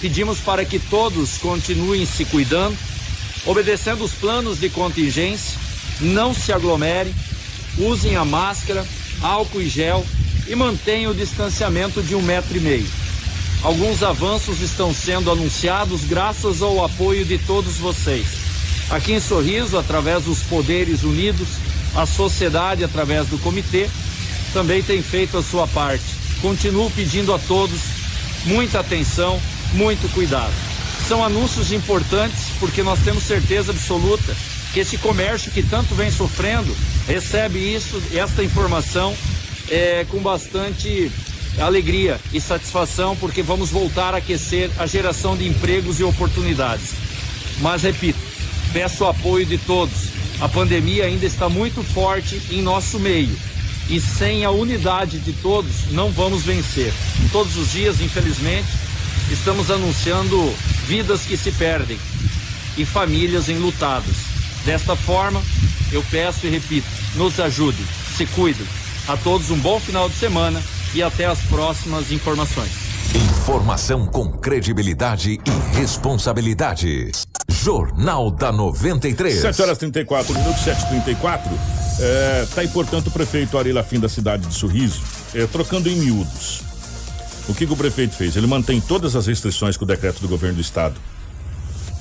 [0.00, 2.76] pedimos para que todos continuem se cuidando,
[3.46, 5.56] obedecendo os planos de contingência,
[6.00, 7.14] não se aglomerem,
[7.78, 8.84] usem a máscara,
[9.22, 10.04] álcool e gel
[10.48, 13.03] e mantenham o distanciamento de um metro e meio.
[13.64, 18.26] Alguns avanços estão sendo anunciados graças ao apoio de todos vocês.
[18.90, 21.48] Aqui em Sorriso, através dos Poderes Unidos,
[21.96, 23.88] a sociedade, através do comitê,
[24.52, 26.04] também tem feito a sua parte.
[26.42, 27.80] Continuo pedindo a todos
[28.44, 29.40] muita atenção,
[29.72, 30.52] muito cuidado.
[31.08, 34.36] São anúncios importantes porque nós temos certeza absoluta
[34.74, 39.16] que esse comércio que tanto vem sofrendo recebe isso, esta informação
[39.70, 41.10] é, com bastante
[41.58, 46.90] alegria e satisfação porque vamos voltar a aquecer a geração de empregos e oportunidades.
[47.60, 48.18] Mas repito,
[48.72, 50.14] peço o apoio de todos.
[50.40, 53.36] A pandemia ainda está muito forte em nosso meio
[53.88, 56.92] e sem a unidade de todos não vamos vencer.
[57.30, 58.68] Todos os dias, infelizmente,
[59.30, 60.54] estamos anunciando
[60.86, 61.98] vidas que se perdem
[62.76, 64.16] e famílias enlutadas.
[64.64, 65.42] Desta forma,
[65.92, 67.84] eu peço e repito, nos ajudem,
[68.16, 68.66] se cuidem.
[69.06, 70.62] A todos um bom final de semana
[70.94, 72.70] e até as próximas informações.
[73.14, 77.10] Informação com credibilidade e responsabilidade.
[77.48, 79.40] Jornal da 93.
[79.40, 81.40] 7 horas 34 minutos, 7h34.
[82.00, 85.00] É, tá aí, portanto, o prefeito Ari Lafim da cidade de Sorriso,
[85.34, 86.62] é, trocando em miúdos.
[87.48, 88.36] O que, que o prefeito fez?
[88.36, 90.94] Ele mantém todas as restrições que o decreto do governo do estado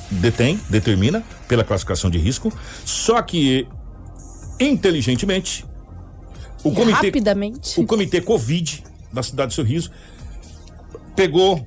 [0.10, 2.52] detém, determina pela classificação de risco,
[2.86, 3.68] só que
[4.60, 5.66] inteligentemente
[6.64, 7.80] o comitê rapidamente.
[7.80, 9.92] o comitê Covid da cidade de Sorriso
[11.16, 11.66] pegou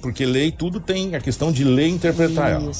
[0.00, 2.72] porque lei tudo tem a questão de lei interpretar ela.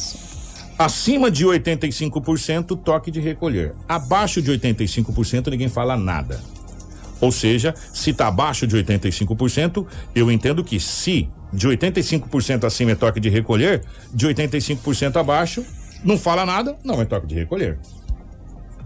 [0.79, 3.75] Acima de 85% toque de recolher.
[3.87, 6.41] Abaixo de 85% ninguém fala nada.
[7.21, 12.95] Ou seja, se está abaixo de 85%, eu entendo que se de 85% acima é
[12.95, 13.83] toque de recolher,
[14.15, 15.65] de 85% abaixo
[16.03, 17.79] não fala nada, não é toque de recolher.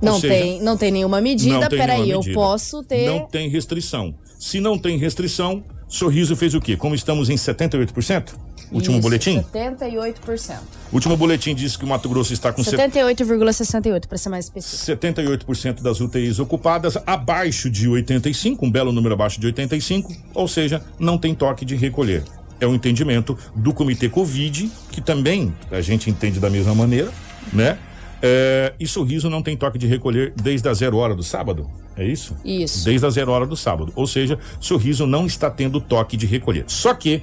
[0.02, 1.68] Não, seja, tem, não tem nenhuma medida.
[1.68, 2.34] tem Peraí, nenhuma eu medida.
[2.34, 3.06] posso ter.
[3.06, 4.14] Não tem restrição.
[4.38, 6.76] Se não tem restrição, Sorriso fez o quê?
[6.76, 8.34] Como estamos em 78%?
[8.72, 9.44] Último Isso, boletim?
[9.52, 10.58] 78%.
[10.92, 15.00] Último boletim diz que o Mato Grosso está com 78,68, para ser mais específico.
[15.00, 20.82] 78% das UTIs ocupadas, abaixo de 85, um belo número abaixo de 85, ou seja,
[20.98, 22.24] não tem toque de recolher.
[22.60, 27.12] É o entendimento do Comitê Covid, que também a gente entende da mesma maneira,
[27.52, 27.78] né?
[28.26, 32.06] É, e Sorriso não tem toque de recolher desde a zero hora do sábado, é
[32.06, 32.34] isso?
[32.42, 32.82] Isso.
[32.82, 33.92] Desde a zero hora do sábado.
[33.94, 36.64] Ou seja, Sorriso não está tendo toque de recolher.
[36.66, 37.22] Só que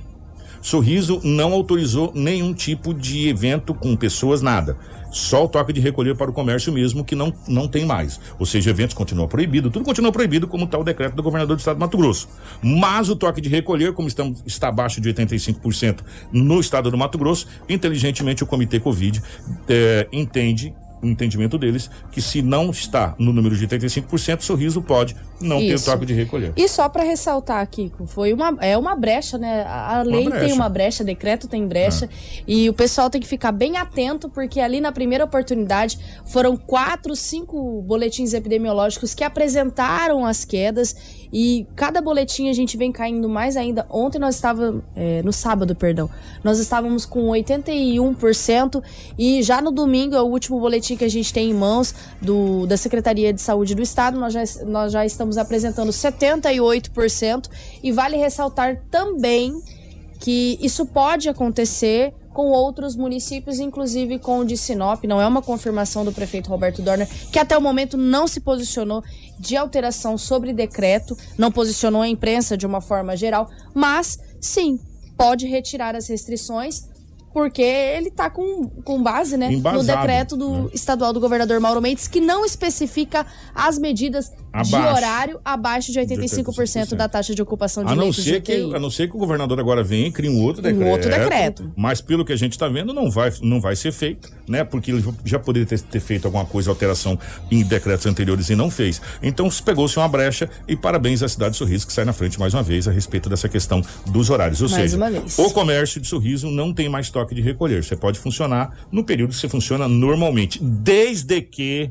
[0.62, 4.78] Sorriso não autorizou nenhum tipo de evento com pessoas, nada.
[5.10, 8.20] Só o toque de recolher para o comércio mesmo, que não, não tem mais.
[8.38, 11.60] Ou seja, eventos continuam proibidos, tudo continua proibido, como está o decreto do governador do
[11.60, 12.30] estado do Mato Grosso.
[12.62, 17.18] Mas o toque de recolher, como estamos, está abaixo de 85% no estado do Mato
[17.18, 19.20] Grosso, inteligentemente o Comitê Covid
[19.68, 25.60] eh, entende entendimento deles, que se não está no número de 85%, sorriso pode não
[25.60, 25.86] Isso.
[25.86, 26.54] ter toque de recolher.
[26.56, 29.64] E só para ressaltar, Kiko, foi uma, é uma brecha, né?
[29.64, 30.46] A lei brecha.
[30.46, 32.08] tem uma brecha, decreto tem brecha.
[32.48, 37.16] E o pessoal tem que ficar bem atento, porque ali na primeira oportunidade foram quatro,
[37.16, 40.96] cinco boletins epidemiológicos que apresentaram as quedas.
[41.32, 43.86] E cada boletim a gente vem caindo mais ainda.
[43.90, 46.10] Ontem nós estávamos, é, no sábado, perdão,
[46.44, 48.84] nós estávamos com 81%.
[49.18, 52.66] E já no domingo, é o último boletim que a gente tem em mãos do,
[52.68, 57.50] da Secretaria de Saúde do Estado, nós já, nós já estamos apresentando 78%.
[57.82, 59.62] E vale ressaltar também
[60.20, 65.04] que isso pode acontecer com outros municípios, inclusive com o de Sinop.
[65.04, 69.04] Não é uma confirmação do prefeito Roberto Dorner, que até o momento não se posicionou
[69.40, 74.80] de alteração sobre decreto, não posicionou a imprensa de uma forma geral, mas sim,
[75.18, 76.90] pode retirar as restrições.
[77.34, 81.82] Porque ele está com, com base né, no Embasado, decreto do estadual do governador Mauro
[81.82, 83.26] Mendes, que não especifica
[83.56, 84.34] as medidas
[84.64, 88.54] de horário abaixo de 85% da taxa de ocupação de A não, de ser que,
[88.76, 90.90] a não ser que o governador agora venha e crie um outro Um decreto.
[90.92, 91.72] outro decreto.
[91.76, 94.64] Mas pelo que a gente está vendo, não vai, não vai ser feito, né?
[94.64, 97.18] Porque ele já poderia ter, ter feito alguma coisa, alteração
[97.50, 99.02] em decretos anteriores e não fez.
[99.24, 102.54] Então pegou-se uma brecha e parabéns à cidade de Sorriso que sai na frente mais
[102.54, 104.62] uma vez a respeito dessa questão dos horários.
[104.62, 105.38] Ou Mais seja, uma vez.
[105.40, 107.84] o comércio de Sorriso não tem mais toque de recolher.
[107.84, 111.90] Você pode funcionar no período que você funciona normalmente, desde que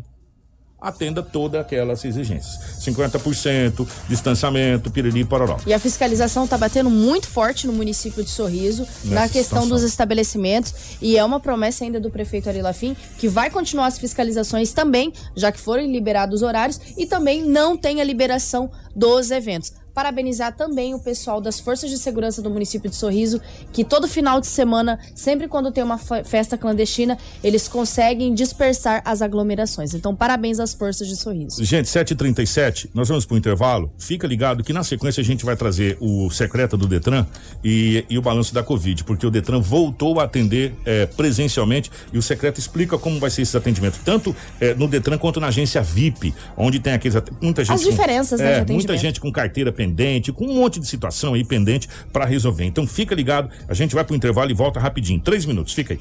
[0.80, 2.58] atenda todas aquelas exigências.
[2.80, 5.58] 50%, distanciamento, piriri, pororó.
[5.66, 9.68] E a fiscalização está batendo muito forte no município de Sorriso, na Nessa questão situação.
[9.68, 10.74] dos estabelecimentos.
[11.00, 15.12] E é uma promessa ainda do prefeito Ari Lafim, que vai continuar as fiscalizações também,
[15.36, 19.72] já que forem liberados os horários, e também não tem a liberação dos eventos.
[20.04, 23.38] Parabenizar também o pessoal das Forças de Segurança do município de Sorriso,
[23.70, 29.02] que todo final de semana, sempre quando tem uma fe- festa clandestina, eles conseguem dispersar
[29.04, 29.92] as aglomerações.
[29.92, 31.62] Então, parabéns às Forças de Sorriso.
[31.62, 33.92] Gente, 7h37, nós vamos pro intervalo.
[33.98, 37.26] Fica ligado que na sequência a gente vai trazer o secreta do Detran
[37.62, 42.16] e, e o balanço da Covid, porque o Detran voltou a atender eh, presencialmente e
[42.16, 45.82] o secreto explica como vai ser esse atendimento, tanto eh, no Detran quanto na agência
[45.82, 47.16] VIP, onde tem aqueles.
[47.42, 49.89] Muita gente As com- diferenças, né, é, Muita gente com carteira pendente,
[50.32, 52.64] com um monte de situação aí pendente para resolver.
[52.64, 55.20] Então fica ligado, a gente vai pro intervalo e volta rapidinho.
[55.20, 56.00] Três minutos, fica aí.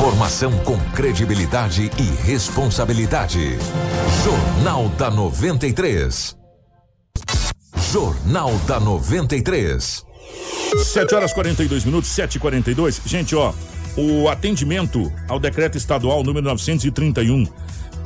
[0.00, 3.58] Informação com credibilidade e responsabilidade.
[4.24, 6.36] Jornal da 93.
[7.92, 10.04] Jornal da 93.
[10.84, 13.52] 7 horas 42 minutos, 7 e 42 Gente, ó,
[13.96, 17.46] o atendimento ao decreto estadual número 931.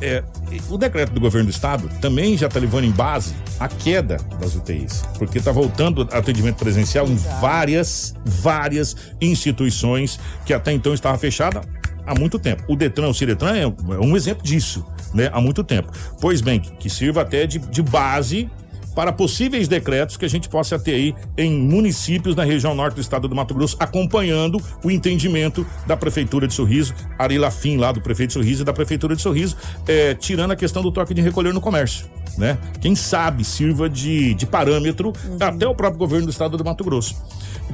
[0.00, 0.22] É,
[0.68, 4.54] o decreto do governo do estado também já está levando em base a queda das
[4.54, 11.62] UTIs, porque está voltando atendimento presencial em várias, várias instituições que até então estava fechada
[12.06, 12.64] há muito tempo.
[12.68, 14.84] O Detran, o Ciretran é um- é exemplo disso,
[15.14, 15.30] né?
[15.32, 15.90] Há muito tempo.
[16.20, 18.50] Pois bem, que, que sirva até de, de base
[18.94, 23.00] para possíveis decretos que a gente possa ter aí em municípios na região norte do
[23.00, 28.00] estado do Mato Grosso, acompanhando o entendimento da Prefeitura de Sorriso, Ari Lafim, lá do
[28.00, 29.56] prefeito de Sorriso e da Prefeitura de Sorriso,
[29.88, 32.06] eh, tirando a questão do toque de recolher no comércio.
[32.38, 32.58] né?
[32.80, 35.36] Quem sabe sirva de, de parâmetro Uhum.
[35.38, 37.14] até o próprio governo do estado do Mato Grosso.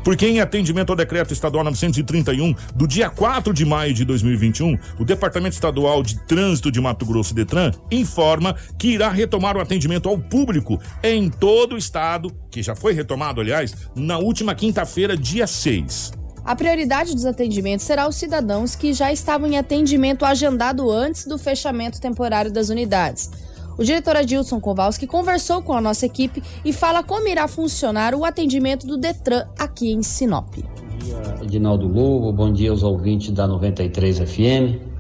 [0.04, 5.04] Porque em atendimento ao decreto estadual 931 do dia 4 de maio de 2021, o
[5.04, 10.18] Departamento Estadual de Trânsito de Mato Grosso Detran informa que irá retomar o atendimento ao
[10.18, 10.80] público
[11.14, 16.12] em todo o estado, que já foi retomado, aliás, na última quinta-feira, dia 6.
[16.44, 21.38] A prioridade dos atendimentos será os cidadãos que já estavam em atendimento agendado antes do
[21.38, 23.30] fechamento temporário das unidades.
[23.78, 28.24] O diretor Adilson Kowalski conversou com a nossa equipe e fala como irá funcionar o
[28.24, 30.54] atendimento do Detran aqui em Sinop.
[31.42, 34.90] Edinaldo Lugo, bom dia aos ouvintes da 93 FM.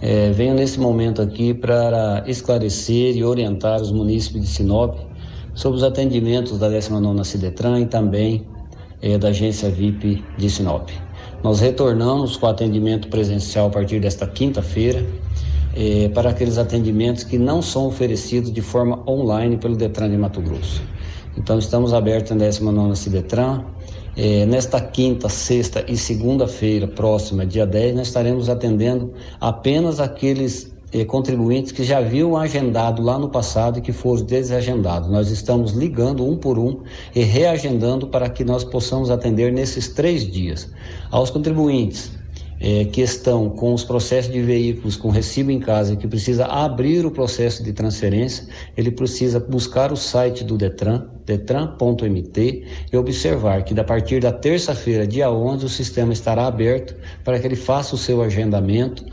[0.00, 4.98] É, venho nesse momento aqui para esclarecer e orientar os munícipes de Sinop
[5.54, 8.46] sobre os atendimentos da 19ª Cidetran e também
[9.00, 10.88] é, da agência VIP de Sinop.
[11.42, 15.04] Nós retornamos com atendimento presencial a partir desta quinta-feira
[15.76, 20.40] é, para aqueles atendimentos que não são oferecidos de forma online pelo Detran de Mato
[20.40, 20.82] Grosso.
[21.36, 23.64] Então estamos abertos na 19ª Cidetran,
[24.16, 30.73] é, nesta quinta, sexta e segunda-feira próxima, dia 10, nós estaremos atendendo apenas aqueles eh,
[31.02, 35.10] contribuintes que já haviam agendado lá no passado e que foram desagendados.
[35.10, 36.82] Nós estamos ligando um por um
[37.14, 40.70] e reagendando para que nós possamos atender nesses três dias.
[41.10, 42.12] Aos contribuintes
[42.60, 46.46] eh, que estão com os processos de veículos com recibo em casa e que precisa
[46.46, 53.64] abrir o processo de transferência, ele precisa buscar o site do Detran, detran.mt e observar
[53.64, 57.96] que a partir da terça-feira, dia 11, o sistema estará aberto para que ele faça
[57.96, 59.04] o seu agendamento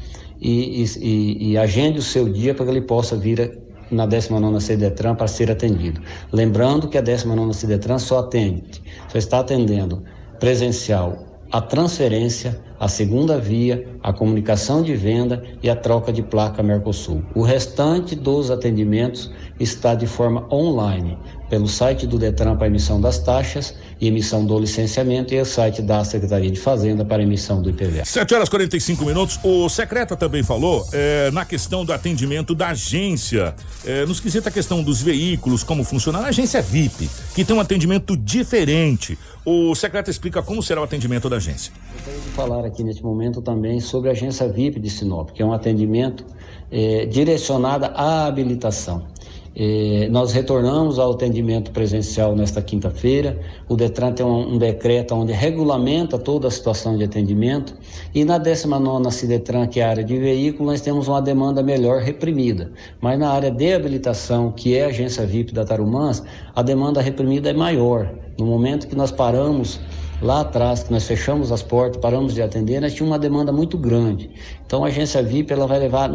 [0.42, 3.62] e, e, e agende o seu dia para que ele possa vir
[3.92, 6.02] na 19ª CDETRAN para ser atendido.
[6.32, 10.04] Lembrando que a 19ª CDETRAN só atende, só está atendendo
[10.40, 16.64] presencial a transferência, a segunda via, a comunicação de venda e a troca de placa
[16.64, 17.24] Mercosul.
[17.36, 19.30] O restante dos atendimentos
[19.60, 21.18] está de forma online,
[21.52, 25.82] pelo site do Detran para emissão das taxas e emissão do licenciamento e o site
[25.82, 28.06] da Secretaria de Fazenda para emissão do IPVA.
[28.06, 29.38] 7 horas 45 minutos.
[29.44, 33.54] O secreta também falou é, na questão do atendimento da agência,
[33.86, 37.60] é, nos quesita a questão dos veículos, como funciona a agência VIP, que tem um
[37.60, 39.20] atendimento diferente.
[39.44, 41.74] O secreta explica como será o atendimento da agência.
[41.94, 45.46] Gostaria de falar aqui neste momento também sobre a agência VIP de Sinop, que é
[45.46, 46.26] um atendimento
[46.72, 49.11] é, direcionado à habilitação.
[49.54, 53.38] É, nós retornamos ao atendimento presencial nesta quinta-feira.
[53.68, 57.76] O Detran tem um, um, decreto onde regulamenta toda a situação de atendimento.
[58.16, 62.02] E na 19 Cidetran, que é a área de veículo, nós temos uma demanda melhor
[62.02, 62.72] reprimida.
[63.02, 66.24] Mas na área de habilitação, que é a agência VIP da Tarumãs,
[66.56, 68.10] a demanda reprimida é maior.
[68.40, 69.82] No momento que nós paramos
[70.22, 73.78] lá atrás, que nós fechamos as portas, paramos de atender, nós tínhamos uma demanda muito
[73.78, 74.30] grande.
[74.66, 76.10] Então a agência VIP ela vai levar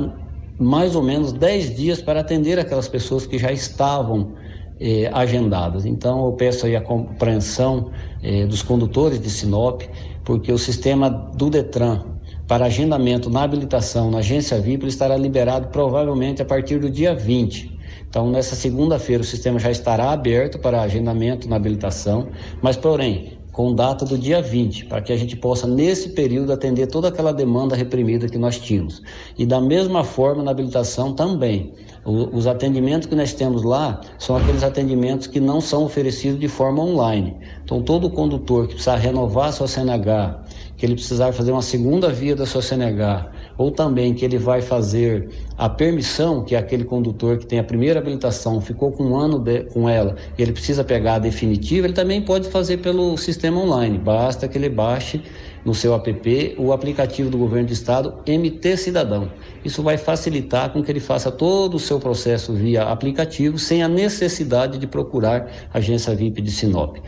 [0.59, 4.35] mais ou menos 10 dias para atender aquelas pessoas que já estavam
[4.81, 5.85] eh, agendadas.
[5.85, 7.91] Então eu peço aí a compreensão
[8.23, 9.83] eh, dos condutores de Sinop,
[10.25, 16.41] porque o sistema do Detran para agendamento na habilitação na agência VIP estará liberado provavelmente
[16.41, 17.77] a partir do dia 20.
[18.09, 22.29] Então, nessa segunda-feira, o sistema já estará aberto para agendamento na habilitação,
[22.63, 26.89] mas, porém, com data do dia 20, para que a gente possa, nesse período, atender
[26.89, 29.01] toda aquela demanda reprimida que nós tínhamos.
[29.39, 31.73] E da mesma forma, na habilitação também.
[32.05, 36.49] O, os atendimentos que nós temos lá são aqueles atendimentos que não são oferecidos de
[36.49, 37.35] forma online.
[37.65, 40.39] Então, todo condutor que precisar renovar a sua CNH,
[40.77, 44.61] que ele precisar fazer uma segunda via da sua CNH, ou também que ele vai
[44.61, 49.17] fazer a permissão, que é aquele condutor que tem a primeira habilitação, ficou com um
[49.17, 53.17] ano de, com ela, e ele precisa pegar a definitiva, ele também pode fazer pelo
[53.17, 53.99] sistema online.
[53.99, 55.23] Basta que ele baixe
[55.65, 59.33] no seu app o aplicativo do governo do estado MT Cidadão.
[59.65, 63.89] Isso vai facilitar com que ele faça todo o seu processo via aplicativo, sem a
[63.89, 66.99] necessidade de procurar a agência VIP de Sinop.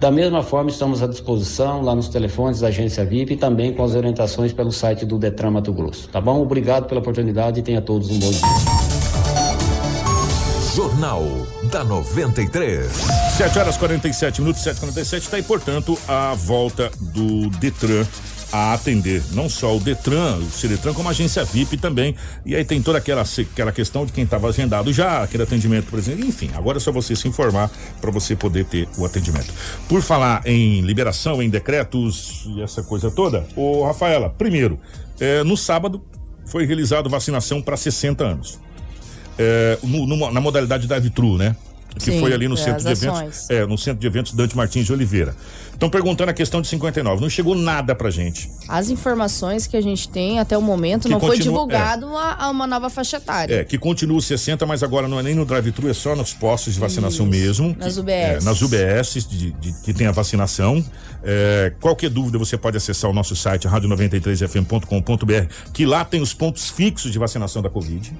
[0.00, 3.84] Da mesma forma, estamos à disposição lá nos telefones da agência VIP e também com
[3.84, 6.08] as orientações pelo site do Detran Mato Grosso.
[6.08, 6.40] Tá bom?
[6.40, 8.40] Obrigado pela oportunidade e tenha todos um bom dia.
[10.74, 11.22] Jornal
[11.70, 12.90] da 93.
[13.36, 18.06] 7 horas 47 minutos, 7h47, está aí, portanto, a volta do Detran
[18.52, 22.14] a atender não só o Detran, o Ciretran, como a agência VIP também.
[22.44, 25.98] E aí tem toda aquela, aquela questão de quem estava agendado já, aquele atendimento, por
[25.98, 26.24] exemplo.
[26.24, 27.70] Enfim, agora é só você se informar
[28.00, 29.52] para você poder ter o atendimento.
[29.88, 34.78] Por falar em liberação, em decretos e essa coisa toda, ô Rafaela, primeiro,
[35.20, 36.02] é, no sábado
[36.46, 38.58] foi realizado vacinação para 60 anos.
[39.38, 41.56] É, no, no, na modalidade drive-thru, né?
[41.98, 44.56] Que Sim, foi ali no é, centro de eventos, é, no centro de eventos Dante
[44.56, 45.34] Martins de Oliveira.
[45.72, 47.22] Estão perguntando a questão de 59.
[47.22, 48.50] Não chegou nada pra gente.
[48.68, 52.44] As informações que a gente tem até o momento Que não foi continua- divulgado a,
[52.44, 53.54] a uma nova faixa etária.
[53.60, 56.34] É, que continua os 60, mas agora não é nem no drive-thru, é só nos
[56.34, 57.76] postos de vacinação Isso, mesmo.
[57.78, 58.12] nas UBS.
[58.12, 60.84] é, nas UBS de, de- que tem a vacinação.
[61.24, 66.68] É, qualquer dúvida você pode acessar o nosso site radio93fm.com.br, que lá tem os pontos
[66.70, 68.12] fixos de vacinação da Covid.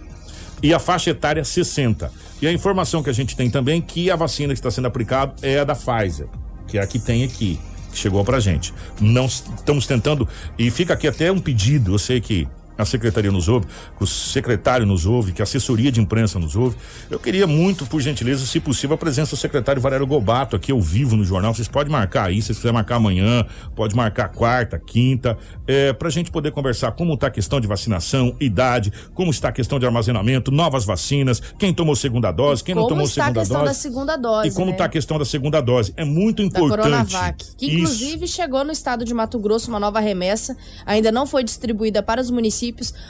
[0.62, 2.12] E a faixa etária 60.
[2.42, 5.34] E a informação que a gente tem também que a vacina que está sendo aplicada
[5.42, 6.26] é a da Pfizer,
[6.66, 7.58] que é a que tem aqui,
[7.92, 8.72] que chegou pra gente.
[9.00, 12.46] Não estamos tentando e fica aqui até um pedido, eu sei que
[12.82, 13.66] a secretaria nos ouve,
[13.96, 16.76] que o secretário nos ouve, que a assessoria de imprensa nos ouve.
[17.10, 20.80] Eu queria muito, por gentileza, se possível, a presença do secretário Valério Gobato aqui ao
[20.80, 21.54] vivo no jornal.
[21.54, 26.10] Vocês podem marcar aí, se vocês quiserem marcar amanhã, pode marcar quarta, quinta, é, pra
[26.10, 29.86] gente poder conversar como tá a questão de vacinação, idade, como está a questão de
[29.86, 33.58] armazenamento, novas vacinas, quem tomou segunda dose, quem não como tomou está a segunda questão
[33.60, 33.70] dose.
[33.70, 34.72] da segunda dose, E como né?
[34.72, 35.92] está a questão da segunda dose?
[35.96, 36.82] É muito da importante.
[36.82, 37.74] Coronavac, que Isso.
[37.74, 40.56] inclusive chegou no estado de Mato Grosso uma nova remessa,
[40.86, 42.60] ainda não foi distribuída para os municípios,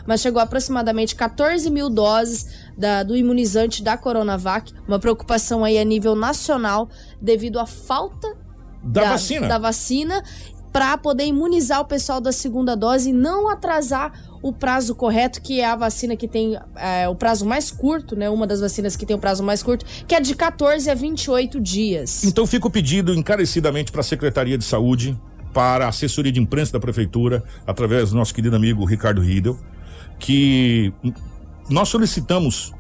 [0.07, 2.47] mas chegou aproximadamente 14 mil doses
[2.77, 6.89] da- do imunizante da Coronavac, uma preocupação aí a nível nacional
[7.21, 8.37] devido à falta
[8.83, 9.47] Da vacina.
[9.49, 10.23] da vacina
[10.73, 15.61] para poder imunizar o pessoal da segunda dose e não atrasar o prazo correto, que
[15.61, 18.31] é a vacina que tem é, o prazo mais curto, né?
[18.31, 21.61] Uma das vacinas que tem o prazo mais curto, que é de 14 a 28
[21.61, 22.23] dias.
[22.25, 25.21] Então fica o pedido encarecidamente para a Secretaria de Saúde,
[25.53, 29.59] para a assessoria de imprensa da Prefeitura, através do nosso querido amigo Ricardo Riedel,
[30.18, 30.92] que
[31.68, 32.72] nós solicitamos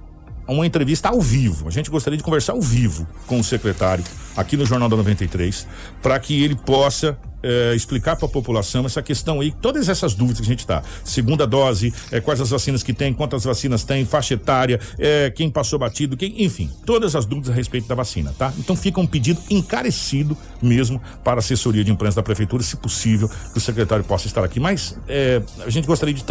[0.46, 1.68] uma entrevista ao vivo.
[1.68, 4.04] A gente gostaria de conversar ao vivo com o secretário
[4.36, 5.66] aqui no Jornal da 93,
[6.02, 10.40] para que ele possa eh, explicar para a população essa questão aí, todas essas dúvidas
[10.40, 10.82] que a gente está.
[11.02, 15.48] Segunda dose, eh, quais as vacinas que tem, quantas vacinas tem, faixa etária, eh, quem
[15.48, 18.52] passou batido, quem, enfim, todas as dúvidas a respeito da vacina, tá?
[18.58, 23.28] Então fica um pedido encarecido mesmo para a assessoria de imprensa da prefeitura, se possível,
[23.28, 24.60] que o secretário possa estar aqui.
[24.60, 24.98] Mas
[25.64, 26.22] a gente gostaria de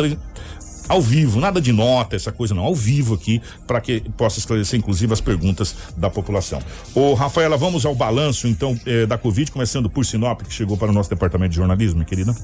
[0.90, 4.80] ao vivo, nada de nota, essa coisa não, ao vivo aqui, para que possa esclarecer
[4.80, 6.60] inclusive as perguntas da população.
[6.96, 10.90] Ô, Rafaela, vamos ao balanço então eh, da Covid, começando por Sinop, que chegou para
[10.90, 12.36] o nosso departamento de jornalismo, minha querida.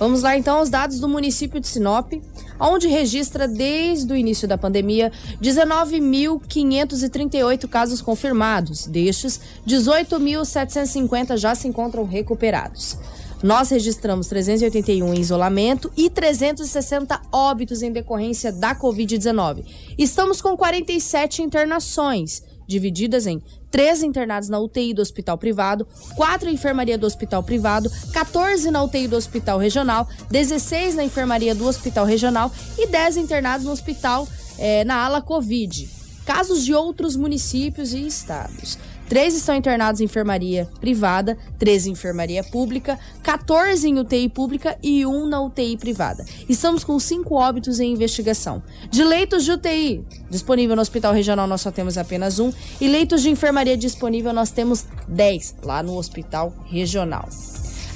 [0.00, 2.14] Vamos lá então aos dados do município de Sinop,
[2.58, 8.86] onde registra desde o início da pandemia 19.538 casos confirmados.
[8.86, 9.38] Destes,
[9.68, 12.96] 18.750 já se encontram recuperados.
[13.42, 19.64] Nós registramos 381 em isolamento e 360 óbitos em decorrência da Covid-19.
[19.96, 25.86] Estamos com 47 internações, divididas em 13 internados na UTI do hospital privado,
[26.16, 31.54] 4 em enfermaria do hospital privado, 14 na UTI do hospital regional, 16 na enfermaria
[31.54, 34.28] do hospital regional e 10 internados no hospital
[34.58, 35.88] eh, na ala Covid.
[36.26, 38.78] Casos de outros municípios e estados.
[39.10, 45.04] Três estão internados em enfermaria privada, 13 em enfermaria pública, 14 em UTI pública e
[45.04, 46.24] um na UTI privada.
[46.48, 48.62] Estamos com cinco óbitos em investigação.
[48.88, 52.52] De leitos de UTI disponível no Hospital Regional, nós só temos apenas um.
[52.80, 57.28] E leitos de enfermaria disponível, nós temos 10 lá no Hospital Regional.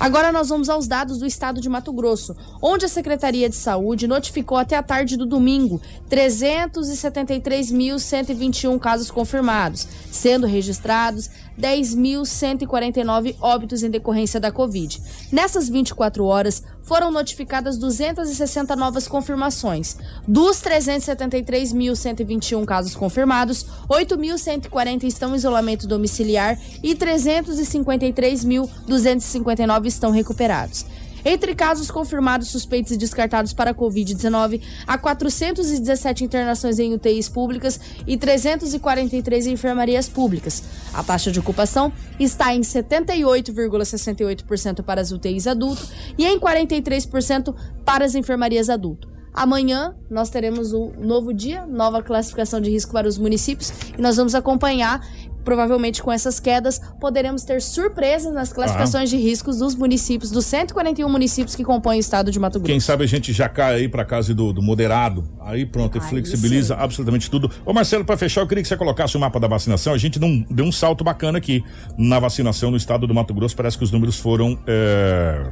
[0.04, 4.06] Agora nós vamos aos dados do estado de Mato Grosso, onde a Secretaria de Saúde
[4.06, 5.80] notificou até a tarde do domingo
[6.10, 11.30] 373.121 casos confirmados, sendo registrados
[11.60, 15.02] 10.149 óbitos em decorrência da Covid.
[15.30, 19.96] Nessas 24 horas, foram notificadas 260 novas confirmações.
[20.28, 30.84] Dos 373.121 casos confirmados, 8.140 estão em isolamento domiciliar e 353.259 estão recuperados.
[31.24, 37.80] Entre casos confirmados, suspeitos e descartados para a Covid-19, há 417 internações em UTIs públicas
[38.06, 40.62] e 343 em enfermarias públicas.
[40.92, 47.54] A taxa de ocupação está em 78,68% para as UTIs adulto e em 43%
[47.84, 49.13] para as enfermarias adulto.
[49.34, 54.16] Amanhã nós teremos um novo dia, nova classificação de risco para os municípios e nós
[54.16, 55.00] vamos acompanhar.
[55.44, 61.06] Provavelmente com essas quedas, poderemos ter surpresas nas classificações de riscos dos municípios, dos 141
[61.06, 62.72] municípios que compõem o estado de Mato Grosso.
[62.72, 65.22] Quem sabe a gente já cai aí pra casa do, do moderado.
[65.42, 67.50] Aí pronto, e flexibiliza absolutamente tudo.
[67.66, 69.92] Ô Marcelo, pra fechar, eu queria que você colocasse o mapa da vacinação.
[69.92, 71.62] A gente não deu um salto bacana aqui
[71.98, 73.54] na vacinação no estado do Mato Grosso.
[73.54, 74.58] Parece que os números foram.
[74.66, 75.46] é,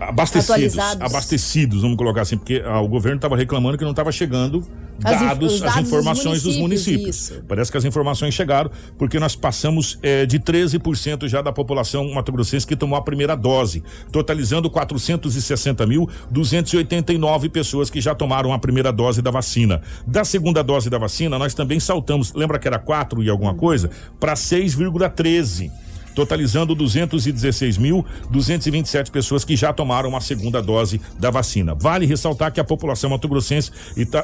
[0.00, 4.64] abastecidos, abastecidos, vamos colocar assim, porque ah, o governo estava reclamando que não estava chegando
[5.02, 7.30] As dados, os as dados dos informações dos municípios, municípios.
[7.30, 7.44] isso.
[7.46, 12.66] Parece que as informações chegaram, porque nós passamos eh, de 13% já da população mato-grossense
[12.66, 13.82] que tomou a primeira dose,
[14.12, 19.80] totalizando 460.289 pessoas que já tomaram a primeira dose da vacina.
[20.06, 23.90] Da segunda dose da vacina, nós também saltamos, lembra que era 4 e alguma coisa?
[24.18, 25.70] Para 6,13
[26.18, 31.76] totalizando 216.227 pessoas que já tomaram a segunda dose da vacina.
[31.76, 33.70] Vale ressaltar que a população mato-grossense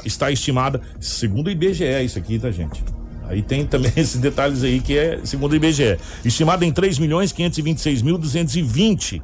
[0.05, 2.83] está, estimada, segundo o IBGE, isso aqui, tá, gente?
[3.29, 5.97] Aí tem também esses detalhes aí que é segundo o IBGE.
[6.25, 9.23] Estimada em 3 milhões 526.220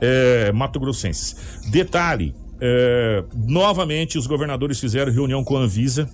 [0.00, 1.34] é, mato-grossenses.
[1.72, 6.08] Detalhe, é, novamente os governadores fizeram reunião com a Anvisa,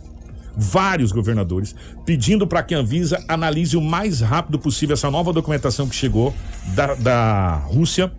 [0.56, 1.74] vários governadores,
[2.04, 6.34] pedindo para que a Anvisa analise o mais rápido possível essa nova documentação que chegou
[6.74, 8.12] da, da Rússia,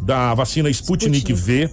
[0.00, 1.70] da vacina Sputnik, V.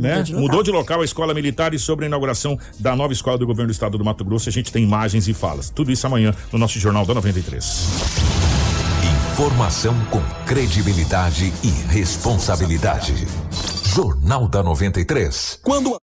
[0.00, 0.16] Né?
[0.16, 0.42] Mudou de local.
[0.42, 3.68] Mudou de local a escola militar e sobre a inauguração da nova escola do governo
[3.68, 4.48] do estado do Mato Grosso.
[4.48, 5.70] A gente tem imagens e falas.
[5.70, 7.86] Tudo isso amanhã no nosso Jornal da 93.
[9.32, 13.14] Informação com credibilidade e responsabilidade.
[13.94, 15.60] Jornal da 93.
[15.62, 15.96] Quando